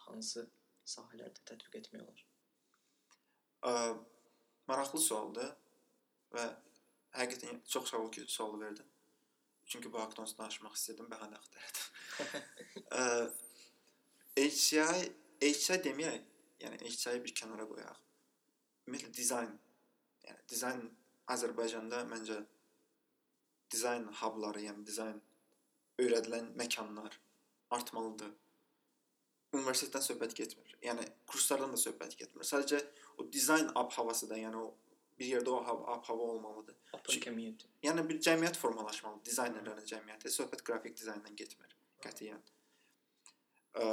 hansı 0.06 0.46
sahələrdə 0.88 1.44
tətbiq 1.50 1.80
etmək 1.82 2.04
olar? 2.04 2.24
Ə, 3.64 3.72
maraqlı 4.70 5.02
sualdır 5.02 5.52
və 6.36 6.48
həqiqətən 7.18 7.62
çox 7.70 7.90
sağ 7.92 7.98
ol 8.04 8.12
ki, 8.12 8.26
sualı 8.28 8.60
verdin. 8.60 8.86
Çünki 9.66 9.94
bu 9.94 10.00
haqqda 10.02 10.22
onsuz 10.22 10.38
danışmaq 10.38 10.76
istədim, 10.78 11.10
bəhanə 11.12 11.38
axtarırdım. 11.40 11.86
Ə, 13.00 13.04
HCI, 14.38 15.12
HCI 15.44 15.80
deməyək, 15.88 16.26
yəni 16.64 16.80
HCI 16.84 17.22
bir 17.24 17.36
kənara 17.40 17.68
qoyaq. 17.70 18.02
Ümumiyyətlə 18.88 19.14
dizayn, 19.18 19.54
yəni 20.28 20.46
dizayn 20.52 20.84
Azərbaycanda 21.34 22.04
məncə 22.10 22.42
dizayn 23.72 24.10
hubları, 24.20 24.66
yəni 24.68 24.86
dizayn 24.86 25.22
öyrədilən 26.02 26.52
məkanlar 26.60 27.16
artmalıdır. 27.74 28.34
Universitetdən 29.54 30.04
söhbət 30.04 30.34
getmir. 30.38 30.76
Yəni 30.84 31.06
kurslardan 31.30 31.74
da 31.74 31.80
söhbət 31.80 32.18
getmir. 32.18 32.46
Sadəcə 32.50 32.82
o 33.22 33.28
dizayn 33.32 33.70
ab-havası 33.80 34.30
da, 34.30 34.38
yəni 34.42 34.60
o 34.60 34.72
bir 35.20 35.30
yerdə 35.36 35.50
o 35.50 35.60
ab-hava 35.96 36.28
olmalıdır. 36.34 36.76
Open 36.94 37.22
community. 37.26 37.70
Yəni 37.86 38.06
bir 38.10 38.20
cəmiyyət 38.28 38.60
formalaşmalıdır, 38.62 39.26
dizaynerlərin 39.30 39.88
cəmiyyəti. 39.90 40.32
Söhbət 40.34 40.64
qrafik 40.68 40.98
dizayndan 41.00 41.36
getmir 41.40 41.76
qətiyyən. 42.06 42.42
Ə, 43.74 43.86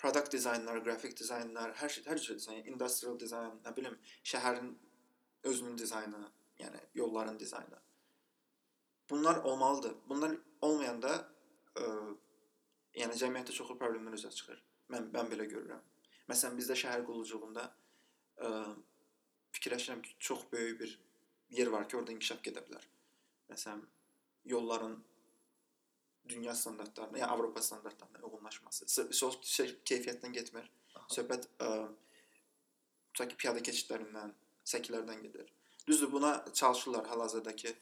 product 0.00 0.32
dizaynlar, 0.32 0.80
qrafik 0.84 1.16
dizaynlar, 1.18 1.74
hər 1.82 1.92
şey, 1.96 2.06
hər 2.08 2.22
cür 2.24 2.38
dizayn, 2.40 2.64
industrial 2.72 3.18
dizayn, 3.20 3.58
nə 3.64 3.74
bilim, 3.76 3.98
şəhərin 4.32 4.72
özünün 5.50 5.78
dizaynı, 5.78 6.24
yəni 6.60 6.80
yolların 6.94 7.38
dizaynı. 7.38 7.78
Bunlar 9.10 9.36
olmalıdır. 9.36 9.94
Bunlar 10.08 10.36
olmayanda 10.62 11.14
ə, 11.76 11.86
yəni 13.00 13.18
cəmiyyətdə 13.22 13.56
çoxlu 13.56 13.78
problemlər 13.80 14.14
üzə 14.18 14.30
çıxır. 14.34 14.62
Mən 14.90 15.10
mən 15.14 15.30
belə 15.30 15.46
görürəm. 15.50 15.82
Məsələn, 16.30 16.56
bizdə 16.58 16.76
şəhər 16.78 17.02
qulluculuğunda 17.06 17.64
ə, 18.38 18.50
fikirləşirəm 19.60 20.02
ki, 20.02 20.16
çox 20.18 20.44
böyük 20.52 20.80
bir 20.80 20.98
yer 21.50 21.66
var 21.66 21.88
ki, 21.88 21.96
orada 21.96 22.12
inkişaf 22.16 22.40
gedə 22.42 22.64
bilər. 22.64 22.84
Məsələn, 23.52 23.82
yolların 24.44 24.96
dünya 26.28 26.54
standartlarına, 26.54 27.18
ya 27.18 27.28
Avropa 27.28 27.62
standartlarına 27.62 28.26
uyğunlaşması. 28.26 28.88
Sırf 28.88 29.44
şey, 29.44 29.74
keyfiyyətdən 29.84 30.32
getmir. 30.32 30.70
Aha. 30.94 31.06
Söhbət 31.12 31.48
ə, 31.60 31.88
tutaq 33.12 33.34
ki, 33.34 33.36
piyada 33.36 33.60
keçidlərindən, 33.66 34.32
səkilərdən 34.64 35.22
gedir. 35.26 35.52
Düzdür, 35.86 36.12
buna 36.12 36.44
çalışırlar 36.54 37.06
hal-hazırdakı 37.06 37.74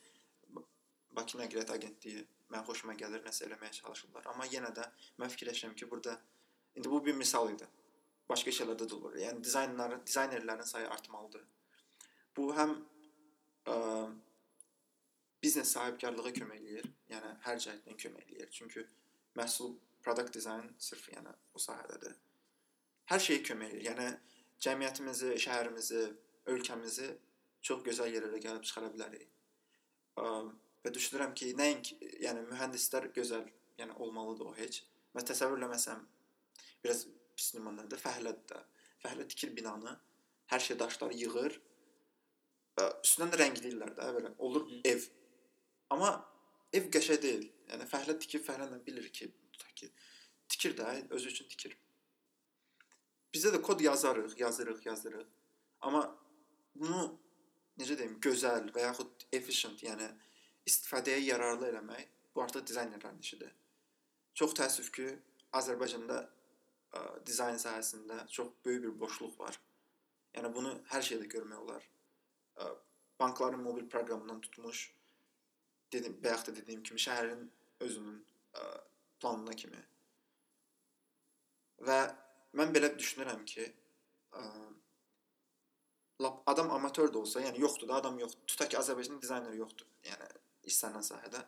Bakı 1.10 1.38
Nəqliyyat 1.38 1.72
Agentliyi 1.74 2.24
mən 2.52 2.64
xoşuma 2.66 2.94
gəlir, 2.98 3.22
nəsə 3.26 3.46
eləməyə 3.48 3.72
çalışırlar. 3.80 4.26
Amma 4.32 4.46
yenə 4.48 4.70
də 4.74 4.86
mən 5.20 5.30
fikirləşirəm 5.34 5.74
ki, 5.76 5.90
burada 5.90 6.16
indi 6.76 6.90
bu 6.90 7.04
bir 7.04 7.14
misal 7.14 7.50
idi. 7.52 7.66
Başqa 8.28 8.52
şeylərdə 8.54 8.88
də 8.88 8.94
olur. 8.94 9.16
Yəni 9.20 9.44
dizaynlar, 9.44 9.98
dizaynerlərin 10.06 10.68
sayı 10.68 10.88
artmalıdır. 10.90 11.44
Bu 12.38 12.52
həm 12.54 12.76
ə, 13.66 13.76
biznes 15.42 15.72
sahibkarlığa 15.74 16.30
kömək 16.36 16.60
eləyir. 16.60 16.86
Yəni 17.10 17.32
hər 17.46 17.60
cəhətdən 17.64 17.98
kömək 17.98 18.28
eləyir. 18.28 18.50
Çünki 18.54 18.84
məhsul 19.38 19.74
product 20.04 20.34
design 20.34 20.68
sırf 20.78 21.08
yəni 21.16 21.32
o 21.54 21.62
sahədədir. 21.62 22.14
Hər 23.10 23.24
şeyə 23.24 23.42
kömək 23.48 23.74
eləyir. 23.74 23.88
Yəni 23.90 24.06
cəmiyyətimizi, 24.66 25.34
şəhərimizi, 25.44 26.04
ölkəmizi 26.54 27.10
çox 27.66 27.82
gözəl 27.88 28.14
yerlərə 28.14 28.38
gəlib 28.44 28.66
çıxara 28.68 28.92
bilərik. 28.94 29.26
Ə, 30.22 30.30
və 30.84 30.94
düşünürəm 30.94 31.34
ki, 31.38 31.52
nəinki, 31.58 31.98
yəni 32.22 32.46
mühəndislər 32.52 33.10
gözəl, 33.18 33.46
yəni 33.82 33.98
olmalıdır 33.98 34.52
o 34.52 34.56
heç. 34.58 34.84
Və 35.14 35.26
təsəvvür 35.26 35.58
eləməsəm 35.58 36.04
biraz 36.84 37.06
pis 37.34 37.50
nümunədir, 37.56 37.98
fəhlədir 37.98 38.46
də. 38.52 38.62
Fəhlə 39.02 39.26
tikir 39.30 39.50
binanı, 39.54 39.92
hər 40.50 40.62
şey 40.62 40.78
daşları 40.78 41.18
yığır. 41.24 41.58
Üstündən 43.04 43.32
də 43.32 43.40
rəngləyirlər 43.42 43.94
də, 43.96 44.08
belə 44.16 44.32
olur 44.38 44.66
Hı. 44.68 44.80
ev. 44.92 45.06
Amma 45.94 46.12
ev 46.72 46.88
qəşəng 46.94 47.20
deyil. 47.22 47.46
Yəni 47.72 47.88
fəhlə 47.90 48.16
tikir, 48.22 48.42
fəhlə 48.44 48.68
də 48.70 48.80
bilir 48.86 49.08
ki, 49.12 49.30
tutaq 49.52 49.74
ki, 49.82 49.90
tikir 50.48 50.76
də, 50.78 50.94
özü 51.16 51.32
üçün 51.32 51.48
tikir. 51.52 51.76
Bizdə 53.34 53.52
də 53.54 53.60
kod 53.62 53.80
yazarıq, 53.84 54.38
yazırıq, 54.40 54.86
yazırıq. 54.86 55.26
Amma 55.80 56.04
bunu 56.74 57.02
necə 57.78 57.98
deyim, 57.98 58.16
gözəl 58.24 58.70
və 58.74 58.86
yaxud 58.86 59.28
efficient, 59.32 59.82
yəni 59.84 60.08
istifadəyə 60.68 61.20
yararlı 61.26 61.68
eləmək 61.72 62.08
bu 62.34 62.42
artıq 62.42 62.66
dizaynerlərin 62.70 63.20
işidir. 63.24 63.52
Çox 64.38 64.54
təəssüf 64.56 64.90
ki, 64.94 65.06
Azərbaycanda 65.58 66.18
ə, 66.24 67.00
dizayn 67.26 67.60
sahəsində 67.60 68.24
çox 68.32 68.52
böyük 68.64 68.84
bir 68.84 68.98
boşluq 69.00 69.38
var. 69.40 69.60
Yəni 70.36 70.52
bunu 70.54 70.74
hər 70.92 71.04
şeydə 71.04 71.28
görmək 71.32 71.62
olar. 71.64 71.86
Ə, 72.58 72.68
bankların 73.20 73.62
mobil 73.62 73.88
proqramından 73.88 74.40
tutmuş 74.40 74.94
dedim, 75.92 76.18
bayaq 76.24 76.46
da 76.46 76.56
dediyim 76.56 76.82
kimi 76.82 77.00
şəhərin 77.00 77.46
özünün 77.80 78.18
ə, 78.54 78.64
planına 79.20 79.54
kimi. 79.62 79.82
Və 81.88 81.98
mən 82.58 82.74
belə 82.74 82.90
düşünürəm 82.98 83.44
ki, 83.46 83.68
ə, 84.32 84.44
lap 86.22 86.42
adam 86.46 86.70
amatör 86.74 87.12
də 87.14 87.22
olsa, 87.22 87.42
yəni 87.46 87.62
yoxdur 87.62 87.88
da 87.88 88.00
adam 88.02 88.18
yoxdur. 88.18 88.44
Tutaq 88.46 88.72
ki, 88.72 88.80
Azərbaycanda 88.82 89.22
dizayner 89.22 89.54
yoxdur. 89.58 89.86
Yəni 90.08 90.30
istənilən 90.70 91.06
sahədə. 91.06 91.44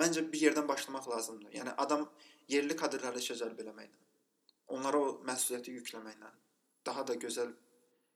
Məncə 0.00 0.22
bir 0.32 0.46
yerdən 0.46 0.68
başlamaq 0.68 1.08
lazımdır. 1.10 1.52
Yəni 1.58 1.74
adam 1.84 2.06
yerli 2.48 2.76
kadrlarla 2.78 3.22
işə 3.22 3.36
cəlb 3.40 3.58
eləməklə, 3.64 4.06
onlara 4.76 5.00
o 5.02 5.10
məsuliyyəti 5.26 5.74
yükləməklə 5.80 6.30
daha 6.86 7.04
da 7.06 7.16
gözəl, 7.24 7.50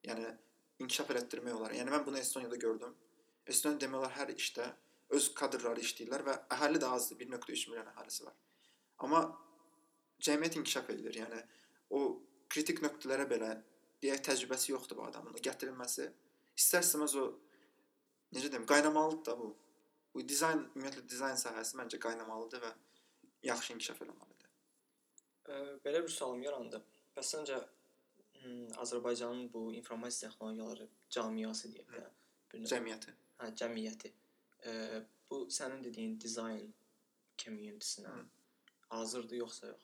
yəni 0.08 0.30
inkişaf 0.82 1.10
elətdirmək. 1.14 1.76
Yəni 1.78 1.92
mən 1.94 2.06
bunu 2.06 2.18
Estoniyada 2.18 2.56
gördüm. 2.56 2.94
Estoniya 3.46 3.84
demək 3.84 4.10
hər 4.18 4.32
işdə 4.34 4.66
öz 5.14 5.26
kadrları 5.38 5.82
işləyirlər 5.84 6.24
və 6.26 6.36
əhali 6.56 6.80
də 6.80 6.88
azdır, 6.96 7.20
1.3 7.20 7.70
milyon 7.70 7.90
əhalisi 7.92 8.24
var. 8.24 8.36
Amma 9.04 9.20
cəmiyyət 10.24 10.58
inkişaf 10.60 10.90
edir. 10.94 11.18
Yəni 11.20 11.40
o 11.94 12.00
kritik 12.50 12.80
nöqtələrə 12.84 13.26
belə 13.30 13.50
deyək 14.02 14.24
təcrübəsi 14.30 14.72
yoxdur 14.72 15.00
bu 15.00 15.06
adamın. 15.08 15.36
Gətirilməsi 15.44 16.08
istər-istəməz 16.58 17.16
o 17.20 17.26
necə 18.34 18.50
deyim, 18.50 18.66
qaynamalıdır 18.70 19.24
da 19.28 19.38
bu. 19.38 19.52
Bu 20.14 20.22
dizayn, 20.28 20.62
ümumiyyətlə 20.72 21.04
dizayn 21.10 21.38
sahəsi 21.38 21.78
məncə 21.78 21.98
qaynamalıdır 22.02 22.62
və 22.62 22.72
yaxşı 23.50 23.74
inkişaf 23.74 24.02
eləməlidir. 24.04 24.50
Ə, 25.44 25.56
belə 25.84 26.02
bir 26.04 26.12
sualım 26.12 26.42
yarandı. 26.46 26.80
Bəs 27.16 27.32
səncə 27.34 27.58
Azərbaycanın 28.84 29.52
bu 29.52 29.72
informasiya 29.74 30.30
texnologiyaları 30.30 30.88
də, 31.98 32.06
bir 32.52 32.60
növ 32.60 32.70
Cəmiyyəti. 32.72 33.14
hə, 33.40 33.50
cəmiyyəti. 33.60 34.12
Ə, 34.64 34.72
bu 35.30 35.44
sənin 35.50 35.84
dediyin 35.84 36.18
dizayn 36.20 36.72
community-sinə 37.44 38.12
Hı. 38.14 38.24
hazırdır 38.88 39.36
yoxsa 39.36 39.66
yox? 39.66 39.80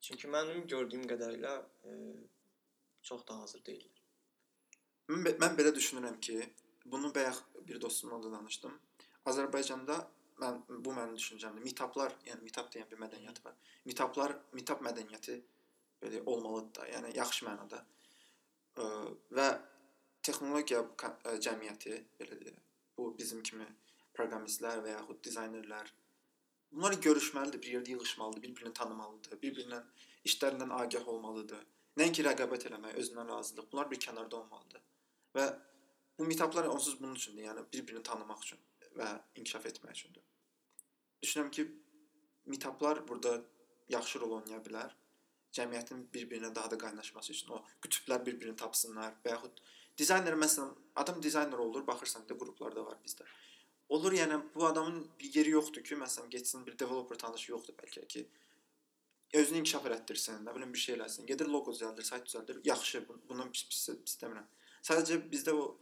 Çünki 0.00 0.28
mənim 0.28 0.66
gördüyüm 0.68 1.06
qədərilə 1.08 1.54
ə, 1.60 1.94
çox 3.02 3.26
da 3.28 3.38
hazır 3.40 3.62
deyillər. 3.68 4.02
Mən, 5.08 5.38
mən 5.40 5.56
belə 5.58 5.72
düşünürəm 5.76 6.20
ki, 6.20 6.40
bunu 6.84 7.14
bayaq 7.14 7.40
bir 7.68 7.80
dostumla 7.80 8.22
da 8.22 8.32
danışdım. 8.32 8.78
Azərbaycanda 9.26 9.96
mən 10.42 10.60
bu 10.68 10.92
mənim 10.92 11.16
düşüncəmdir. 11.16 11.62
Mitaplar, 11.64 12.14
yəni 12.26 12.42
mitap 12.44 12.70
deyən 12.74 12.88
bir 12.90 13.00
mədəniyyət 13.00 13.44
var. 13.44 13.54
Mitaplar, 13.84 14.34
mitap 14.52 14.82
mədəniyyəti 14.82 15.38
belə 16.04 16.22
olmalıdır 16.26 16.74
da, 16.80 16.88
yəni 16.94 17.16
yaxşı 17.16 17.48
mənada. 17.48 17.82
Ə, 18.76 18.86
və 19.36 19.48
texnologiya 20.22 20.84
ə, 20.84 21.36
cəmiyyəti 21.48 21.98
belə 22.20 22.40
deyək. 22.40 22.62
Bu 22.98 23.10
bizim 23.18 23.42
kimi 23.42 23.66
proqramistlər 24.14 24.84
və 24.84 24.94
yaxud 24.94 25.20
dizaynerlər 25.26 25.92
bunlar 26.74 26.96
görüşməlidir, 27.06 27.62
bir 27.62 27.72
yerdə 27.76 27.94
yığılmalıdır, 27.94 28.42
bir-birini 28.42 28.72
tanımalıdır, 28.74 29.38
bir-birindən 29.42 29.84
işlərindən 30.26 30.74
agah 30.74 31.08
olmalıdır. 31.08 31.62
Nəinki 32.00 32.24
rəqabət 32.26 32.66
eləmək, 32.70 32.96
özündən 32.98 33.30
razılıq. 33.30 33.68
Bunlar 33.72 33.90
bir 33.90 34.00
kənarda 34.02 34.40
olmalıdır. 34.40 34.82
Və 35.36 35.44
bu 36.18 36.26
mitaplar 36.26 36.66
onsuz 36.70 36.98
bunun 37.00 37.14
üçündür, 37.14 37.44
yəni 37.46 37.64
bir-birini 37.72 38.02
tanımaq 38.02 38.42
üçün 38.42 38.58
və 38.98 39.10
inkişaf 39.38 39.66
etmək 39.70 40.00
üçündür. 40.00 40.24
Düşünürəm 41.22 41.50
ki, 41.50 41.68
mitaplar 42.46 43.08
burada 43.08 43.36
yaxşı 43.88 44.20
rol 44.20 44.40
oynaya 44.40 44.58
bilər. 44.66 44.90
Cəmiyyətin 45.54 46.06
bir-birinə 46.14 46.54
daha 46.54 46.70
da 46.70 46.78
qaynaşması 46.78 47.32
üçün 47.32 47.52
o 47.54 47.60
qütblər 47.84 48.24
bir-birini 48.26 48.56
tapsınlar 48.58 49.14
və 49.24 49.34
yaxud 49.36 49.60
dizayner 49.98 50.34
məsələn 50.34 50.72
adam 51.02 51.22
dizayner 51.22 51.58
olur, 51.66 51.86
baxırsan 51.86 52.28
da 52.28 52.38
qruplarda 52.38 52.84
var 52.86 52.98
bizdə. 53.04 53.26
Olur 53.88 54.12
yəni 54.16 54.40
bu 54.54 54.66
adamın 54.66 55.04
bir 55.20 55.34
yeri 55.34 55.50
yoxdur 55.50 55.84
ki, 55.84 55.94
məsələn 56.00 56.30
getsin 56.30 56.66
bir 56.66 56.78
developer 56.78 57.18
tanışı 57.18 57.52
yoxdur 57.52 57.74
bəlkə 57.78 58.06
ki, 58.08 58.26
özünü 59.34 59.58
inkişaf 59.62 59.86
elətdirsin, 59.90 60.40
nə 60.46 60.54
bilim 60.56 60.72
bir 60.74 60.78
şey 60.78 60.94
eləsin. 60.96 61.26
Gedir 61.26 61.50
loqo 61.52 61.74
düzəldir, 61.74 62.02
sayt 62.02 62.26
düzəldir. 62.28 62.60
Yaxşı, 62.64 63.04
bu- 63.08 63.20
bundan 63.28 63.52
pis 63.52 63.64
pis 63.70 64.16
demirəm. 64.22 64.46
Sadəcə 64.82 65.20
bizdə 65.30 65.54
o 65.54 65.76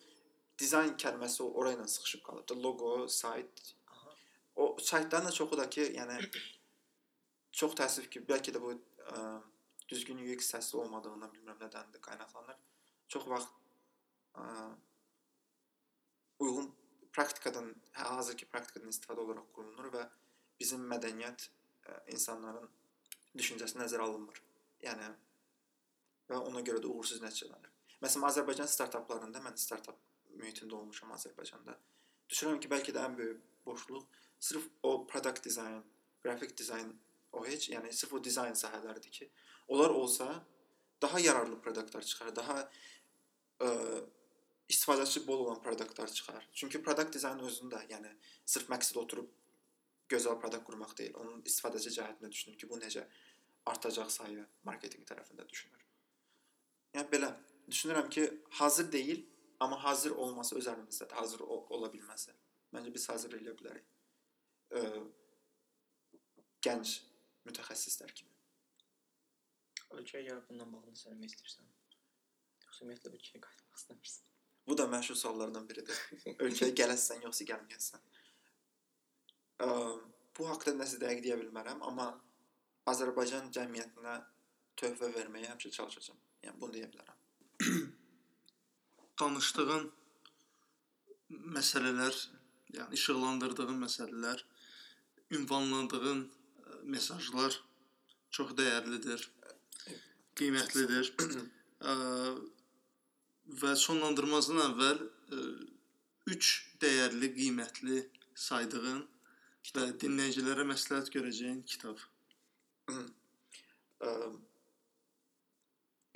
dizayn 0.59 0.97
kəlməsi 1.05 1.43
ora 1.43 1.73
ilə 1.77 1.87
sıxışıb 1.95 2.23
qalıb. 2.27 2.57
Loqo, 2.65 3.09
sayt. 3.09 3.75
O 4.57 4.77
saytların 4.81 5.27
da 5.27 5.33
çoxu 5.33 5.57
da 5.59 5.71
ki, 5.71 5.87
yəni 5.97 6.19
çox 7.53 7.75
təəssüf 7.79 8.09
ki, 8.13 8.25
bəlkə 8.29 8.53
də 8.57 8.61
bu 8.61 8.75
ə, 8.75 9.23
düzgün 9.89 10.21
UX 10.25 10.53
səsli 10.55 10.79
olmadığından 10.83 11.33
bilmirəm 11.35 11.59
nədəndir 11.63 12.03
qaynaqlanır. 12.05 12.59
Çox 13.13 13.27
vaxt 13.31 13.51
ə, 14.39 14.45
uyğun 16.45 16.71
praktikadan, 17.13 17.73
hə, 17.97 18.07
hazırki 18.19 18.49
praktikadan 18.53 18.93
istifadə 18.93 19.25
olaraq 19.25 19.51
qurulur 19.57 19.91
və 19.97 20.07
bizim 20.61 20.87
mədəniyyət 20.93 21.49
ə, 21.49 21.99
insanların 22.15 22.71
düşüncəsi 23.37 23.81
nəzərə 23.81 24.09
alınmır. 24.09 24.41
Yəni 24.87 25.13
və 26.31 26.41
ona 26.41 26.63
görə 26.67 26.83
də 26.83 26.91
uğursuz 26.91 27.23
nəticələnir. 27.23 27.71
Məsələn, 28.03 28.27
Azərbaycan 28.31 28.71
startaplarında 28.71 29.43
mən 29.45 29.59
startap 29.61 29.99
mühitində 30.35 30.79
olmuşam 30.79 31.13
Azərbaycanda. 31.15 31.77
Düşünürəm 32.31 32.61
ki, 32.63 32.71
bəlkə 32.73 32.95
də 32.97 33.05
ən 33.05 33.17
böyük 33.19 33.43
boşluq 33.67 34.07
sırf 34.43 34.69
o 34.83 35.07
product 35.07 35.45
design, 35.45 35.83
grafik 36.23 36.57
dizayn 36.59 36.91
o 37.33 37.45
heç, 37.47 37.69
yəni 37.71 37.93
sırf 37.95 38.17
o 38.19 38.23
dizayn 38.25 38.57
sahələridir 38.59 39.13
ki, 39.19 39.29
onlar 39.69 39.91
olsa 39.91 40.47
daha 41.03 41.21
yararlı 41.21 41.61
produktlar 41.61 42.03
çıxar, 42.03 42.37
daha 42.37 42.71
ə, 43.61 43.69
istifadəçi 44.69 45.27
bol 45.27 45.47
olan 45.47 45.63
produktlar 45.63 46.13
çıxar. 46.13 46.49
Çünki 46.53 46.83
product 46.83 47.15
dizayn 47.15 47.43
özündə, 47.43 47.83
yəni 47.91 48.13
sırf 48.47 48.71
məqsəd 48.73 48.99
oturub 49.03 49.31
gözəl 50.13 50.39
produkt 50.41 50.67
qurmaq 50.69 50.97
deyil. 50.99 51.15
Onun 51.21 51.43
istifadəçi 51.49 51.95
cəhətində 51.99 52.31
düşünür 52.31 52.59
ki, 52.59 52.69
bu 52.71 52.79
necə 52.81 53.07
artacaq 53.67 54.11
sayı 54.11 54.47
marketinq 54.69 55.07
tərəfində 55.09 55.47
düşünür. 55.49 55.87
Yəni 56.95 57.09
belə 57.13 57.33
düşünürəm 57.69 58.11
ki, 58.11 58.27
hazır 58.61 58.93
deyil, 58.93 59.25
amma 59.61 59.79
hazır 59.85 60.17
olması 60.25 60.57
öz 60.59 60.69
əlimizdədir. 60.75 61.15
Hazır 61.15 61.47
ol 61.47 61.67
ola 61.71 61.91
bilməsi. 61.93 62.35
Məncə 62.75 62.93
biz 62.95 63.09
hazır 63.09 63.39
eləyə 63.39 63.57
bilərik. 63.59 63.89
Ə, 64.73 64.83
gənc 66.65 66.99
mütəxəssislər 67.47 68.13
kimi. 68.15 68.32
Ölkəyə 69.99 70.25
gəlib 70.29 70.49
bundan 70.49 70.73
bağlı 70.75 70.95
söyləmək 70.99 71.33
istəyirsən? 71.35 71.71
Yoxsa 72.67 72.85
ümumiyyətlə 72.85 73.13
ölkəyə 73.13 73.43
qayıtmaq 73.47 73.81
istəmirsən? 73.81 74.29
Bu 74.67 74.77
da 74.79 74.87
məşhur 74.95 75.19
suallardan 75.19 75.69
biridir. 75.69 76.03
Ölkəyə 76.47 76.75
gələsən 76.81 77.25
yoxsa 77.27 77.47
gəlməyəsən. 77.51 78.05
Ə, 79.63 79.69
bu 80.39 80.49
haqqda 80.51 80.77
nəsə 80.79 81.01
dəqiq 81.03 81.25
deyə 81.27 81.39
bilmərəm, 81.41 81.83
amma 81.89 82.09
Azərbaycan 82.93 83.51
cəmiyyətinə 83.55 84.15
töhfə 84.81 85.11
verməyə 85.17 85.51
həmişə 85.53 85.75
çalışacağam. 85.79 86.23
Yəni 86.47 86.63
bunu 86.63 86.79
deyə 86.79 86.89
bilərəm. 86.93 87.19
danışdığın 89.21 89.85
məsələlər, 91.57 92.17
yəni 92.77 92.99
işıqlandırdığın 92.99 93.79
məsələlər, 93.85 94.43
ünvanladığın 95.37 96.25
ə, 96.27 96.81
mesajlar 96.95 97.59
çox 98.33 98.55
dəyərlidir, 98.59 99.25
qiymətlidir. 100.39 101.13
Və 103.63 103.73
sonlandırmazdan 103.77 104.61
əvvəl 104.69 104.99
3 106.31 106.51
dəyərli, 106.83 107.33
qiymətli 107.37 107.99
saydığın 108.39 109.03
və 109.73 109.85
dinləyicilərə 110.03 110.65
məsləhət 110.69 111.11
görəcəyin 111.15 111.63
kitab. 111.73 112.01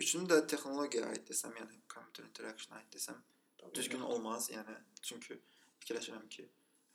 Üçünü 0.03 0.29
də 0.31 0.41
texnologiyaya 0.53 1.15
aid 1.15 1.25
desəm, 1.31 1.55
yəni 1.57 1.81
computer 1.93 2.27
interaction 2.27 2.77
aid 2.79 2.89
desəm, 2.93 3.19
düzgün 3.75 4.05
olmaz, 4.07 4.51
yəni 4.53 4.77
çünki 5.03 5.39
fikirləşirəm 5.81 6.27
ki, 6.37 6.45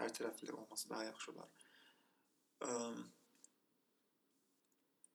hər 0.01 0.13
tərəfli 0.17 0.53
olması 0.53 0.89
daha 0.89 1.07
yaxşı 1.07 1.31
olar. 1.33 1.49
Ə, 2.61 2.69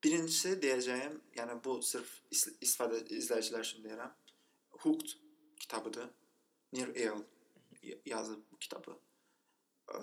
birincisi 0.05 0.57
deyəcəyim, 0.63 1.19
yəni 1.39 1.57
bu 1.65 1.79
sırf 1.83 2.11
is- 2.31 2.57
istifadə 2.61 3.03
izləyicilər 3.19 3.65
üçün 3.67 3.85
deyirəm. 3.85 4.13
Hooked 4.83 5.17
kitabıdır. 5.61 6.11
Nir 6.73 6.95
Eyal 6.95 7.23
yazıb 8.07 8.43
bu 8.51 8.59
kitabı. 8.59 8.99
Ə, 9.89 10.01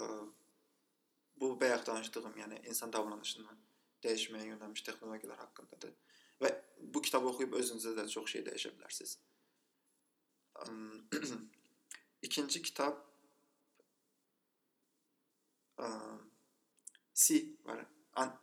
bu 1.39 1.59
bayaq 1.61 1.85
danışdığım, 1.85 2.37
yəni 2.39 2.61
insan 2.69 2.93
davranışını 2.93 3.57
dəyişməyə 4.03 4.47
yönəlmiş 4.53 4.83
texnologiyalar 4.87 5.39
haqqındadır. 5.43 5.93
Və 6.41 6.51
bu 6.93 7.01
kitabı 7.01 7.29
oxuyub 7.31 7.53
özünüzdə 7.59 7.95
də 7.99 8.07
çox 8.09 8.31
şey 8.35 8.45
dəyişə 8.47 8.73
bilərsiniz. 8.77 9.17
İkinci 12.27 12.61
kitab 12.61 12.99
əm, 15.77 16.21
C 17.13 17.43
var. 17.65 17.85
An 18.15 18.39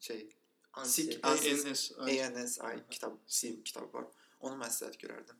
şey 0.00 0.35
Ansi. 0.76 1.06
Ansi- 1.22 1.56
ANS 1.98 2.60
ANSI 2.60 2.84
kitab 2.90 3.16
C 3.26 3.62
kitabı 3.64 3.92
var. 3.92 4.06
Onu 4.40 4.58
məsləhət 4.60 4.98
görərdim. 5.00 5.38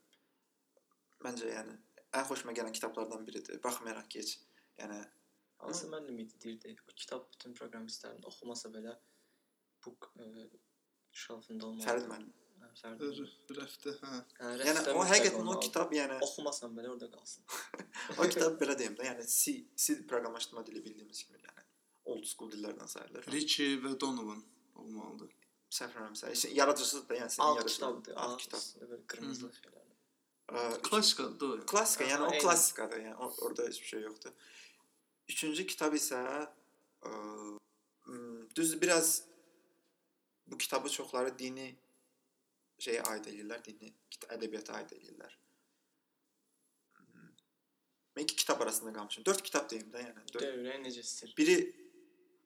Məncə 1.25 1.51
yəni 1.53 1.75
ən 2.17 2.25
xoşuma 2.29 2.55
gələn 2.57 2.73
kitablardan 2.77 3.27
biridir. 3.27 3.61
Baxmayaraq 3.65 4.09
ki, 4.11 4.23
heç 4.25 4.39
yəni 4.81 5.03
Hansı 5.59 5.87
müəllim 5.93 6.19
idi 6.21 6.41
deyirdi? 6.41 6.77
O 6.91 6.95
kitab 7.03 7.29
bütün 7.33 7.55
proqramistlərin 7.57 8.25
oxumasa 8.29 8.69
belə 8.73 8.93
bu 9.85 9.95
ə, 10.21 10.49
şalfında 11.13 11.67
olmalı. 11.67 11.87
Fərid 11.87 12.11
müəllim. 12.11 12.33
Hə, 12.67 12.91
rəfdə, 13.57 13.93
hə. 14.03 14.11
Hə, 14.41 14.51
Yəni 14.51 14.75
rəfdə 14.81 14.95
o 15.01 15.05
həqiqətən 15.11 15.49
o 15.53 15.55
kitab 15.65 15.95
yəni 15.97 16.19
oxumasan 16.27 16.75
belə 16.77 16.91
orada 16.93 17.09
qalsın. 17.13 17.45
o 18.21 18.27
kitab 18.29 18.59
belə 18.61 18.77
deyim 18.79 18.97
də, 18.99 19.07
yəni 19.09 19.25
C, 19.33 19.55
C 19.85 19.97
proqramlaşdırma 20.11 20.67
dili 20.67 20.83
bildiyimiz 20.85 21.23
kimi 21.25 21.41
yəni 21.41 21.65
old 22.13 22.27
school 22.29 22.53
dillərdən 22.53 22.91
sayılır. 22.93 23.31
Richie 23.33 23.79
və 23.85 23.95
Donovan 24.01 24.45
olmalıdır. 24.79 25.31
Səhv 25.71 25.93
eləmirəmsə, 25.97 26.33
işte 26.33 26.49
yaradıcısı 26.55 27.09
da, 27.09 27.15
yəni 27.17 27.39
yaradıcın. 27.43 27.75
kitabdır. 27.75 28.15
Alt 28.17 28.41
kitab. 28.43 28.59
kitab. 28.59 28.81
Böyle 28.91 29.07
kırmızı 29.07 29.53
şeyler. 29.63 29.83
Ə, 30.49 30.83
Klassikadır 30.83 31.41
da 31.41 31.47
o. 31.47 31.57
yəni. 31.57 31.67
Klassika, 31.67 32.05
yəni 32.05 32.25
o 32.27 32.39
klassikadır, 32.43 33.01
yəni 33.01 33.15
o- 33.17 33.35
orada 33.47 33.63
heç 33.67 33.81
bir 33.83 33.87
şey 33.87 34.01
yoxdur. 34.03 34.31
Üçüncü 35.29 35.67
kitab 35.67 35.95
isə 35.95 36.21
ə, 37.03 37.59
m, 38.07 38.47
düz 38.57 38.83
biraz 38.83 39.25
bu 40.47 40.59
kitabı 40.59 40.89
çoxları 40.91 41.39
dini 41.39 41.77
şeyə 42.79 43.03
aid 43.11 43.25
edirlər, 43.33 43.65
dini 43.65 43.93
ədəbiyyata 44.29 44.73
aid. 44.79 44.93
Hmm. 46.95 47.33
Mən 48.17 48.23
iki 48.23 48.37
kitab 48.37 48.61
arasında 48.61 48.93
qalmışam. 48.93 49.25
4 49.25 49.43
kitab 49.43 49.71
deyim 49.71 49.91
də, 49.91 49.99
yəni. 50.07 50.23
Dörd. 50.33 50.43
Dövrə 50.43 50.79
necə 50.85 51.01
istir? 51.01 51.35
Biri 51.37 51.57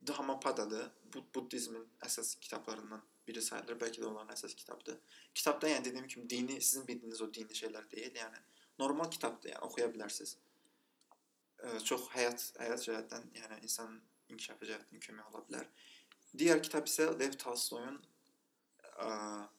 Dhammapada'dır. 0.07 0.90
Bu 1.14 1.24
Buddizmin 1.34 1.84
əsas 2.07 2.38
kitablarından 2.40 3.03
biri 3.26 3.42
sayılır. 3.42 3.76
Bəlkə 3.80 4.03
də 4.03 4.07
onların 4.09 4.34
əsas 4.34 4.55
kitabıdır. 4.57 4.98
Kitabda 5.34 5.68
yəni 5.68 5.84
dediyim 5.84 6.07
kimi 6.09 6.30
dini, 6.30 6.61
sizin 6.61 6.86
bildiyiniz 6.88 7.20
o 7.22 7.28
dini 7.34 7.57
şeylər 7.62 7.90
deyil, 7.90 8.14
yəni 8.16 8.40
normal 8.78 9.11
kitabdır, 9.11 9.53
yəni 9.55 9.66
oxuya 9.68 9.90
bilərsiniz. 9.92 10.36
Ə, 11.61 11.80
çox 11.84 12.09
həyat 12.14 12.46
həyat 12.62 12.86
cəhətdən, 12.86 13.28
yəni 13.36 13.61
insan 13.66 14.01
inkişafı 14.32 14.70
cəhətdən 14.70 15.05
kömək 15.07 15.30
ola 15.32 15.44
bilər. 15.48 15.68
Digər 16.32 16.62
kitab 16.64 16.88
isə 16.88 17.11
Lev 17.20 17.36
Tolstoyun 17.44 18.01
ə, 18.96 19.11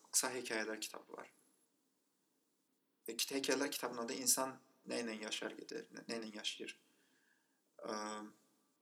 qısa 0.10 0.34
hekayələr 0.40 0.82
kitabı 0.82 1.20
var. 1.20 1.32
Və 3.08 3.18
qısa 3.18 3.38
hekayələr 3.38 3.72
kitabının 3.78 4.08
adı 4.08 4.18
insan 4.26 4.58
nə 4.90 5.04
ilə 5.04 5.20
yaşar 5.28 5.54
gedir, 5.60 5.86
nə 5.94 6.08
nə 6.10 6.22
ilə 6.22 6.34
yaşayır. 6.40 6.78
Ə, 7.86 7.98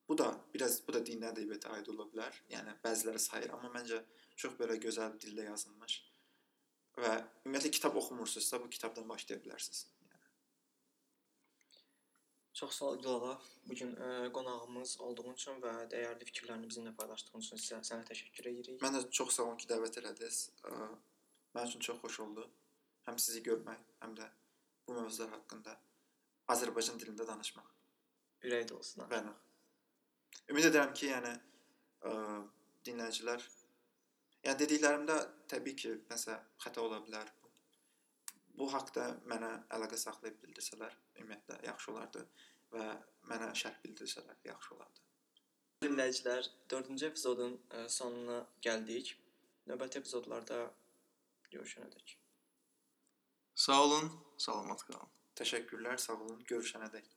bu 0.10 0.18
da 0.18 0.28
biraz 0.54 0.80
bu 0.88 0.94
da 0.94 1.04
din 1.06 1.22
ədəbiyyata 1.32 1.76
aid 1.78 1.88
ola 1.94 2.08
bilər. 2.12 2.42
Yəni 2.54 2.76
bəziləri 2.84 3.22
sayır, 3.26 3.54
amma 3.56 3.70
məncə 3.78 4.02
çox 4.36 4.58
belə 4.60 4.80
gözəl 4.82 5.16
dildə 5.22 5.46
yazılmış. 5.52 6.00
Və 7.00 7.14
ümumiyyətlə 7.46 7.72
kitab 7.78 7.96
oxumursunuzsa 8.02 8.60
bu 8.64 8.70
kitabdan 8.76 9.10
başlaya 9.10 9.40
bilərsiniz. 9.44 9.86
Çox 12.60 12.74
sağ 12.76 12.86
ol 12.86 12.98
Gülağa. 13.04 13.36
Bu 13.70 13.76
gün 13.76 13.94
ə, 13.96 14.08
qonağımız 14.36 14.98
olduğun 15.06 15.34
üçün 15.38 15.62
və 15.64 15.72
dəyərli 15.94 16.26
fikirlərini 16.28 16.68
bizimlə 16.68 16.92
paylaşdığın 16.98 17.46
üçün 17.46 17.62
sizə 17.62 17.80
sənə 17.88 18.04
təşəkkür 18.10 18.50
edirik. 18.52 18.82
Mən 18.84 18.98
də 18.98 19.04
çox 19.16 19.38
sağ 19.38 19.46
olun 19.46 19.62
ki, 19.62 19.70
dəvət 19.70 20.02
elədiniz. 20.02 20.40
Ə, 20.68 20.90
Mənim 21.56 21.70
üçün 21.72 21.86
çox 21.88 22.02
xoş 22.02 22.20
oldu. 22.26 22.44
Həm 23.08 23.18
sizi 23.22 23.42
görmək, 23.46 23.80
həm 24.04 24.18
də 24.18 24.28
bu 24.88 24.98
mövzular 24.98 25.32
haqqında 25.38 25.78
Azərbaycan 26.54 27.00
dilində 27.02 27.26
danışmaq. 27.30 27.70
Ürək 28.46 28.74
olsun. 28.76 29.02
ha. 29.06 29.08
Bəli. 29.14 29.34
Ümid 30.50 30.70
edirəm 30.70 30.94
ki, 30.98 31.10
yəni 31.14 31.34
ə, 32.10 32.14
dinləyicilər 32.88 33.44
yəni 34.46 34.60
dediklərimdə 34.64 35.18
təbii 35.52 35.76
ki, 35.82 35.92
nəsə 36.12 36.38
xəta 36.64 36.86
ola 36.86 37.02
bilər. 37.06 37.32
Bu 38.60 38.68
haqqda 38.74 39.06
mənə 39.32 39.52
əlaqə 39.76 40.00
saxlayıb 40.00 40.40
bildirsələr, 40.44 40.96
ümumiyyətlə 41.20 41.60
yaxşı 41.68 41.92
olardı 41.94 42.26
və 42.74 42.88
mənə 43.30 43.52
şərh 43.62 43.78
bildirsələr 43.84 44.42
yaxşı 44.50 44.74
olardı. 44.76 45.06
Dinləyicilər, 45.86 46.50
4-cü 46.74 47.06
epizodun 47.08 47.56
ə, 47.72 47.86
sonuna 47.88 48.42
gəldik. 48.66 49.14
Növbəti 49.70 50.02
epizodlarda 50.02 50.66
görüşənədək. 51.54 52.18
Sağ 53.60 53.80
olun, 53.86 54.12
salamat 54.40 54.84
qalın. 54.88 55.16
Təşəkkürlər, 55.40 55.98
sağ 56.04 56.18
olun, 56.20 56.44
görüşənədək. 56.52 57.10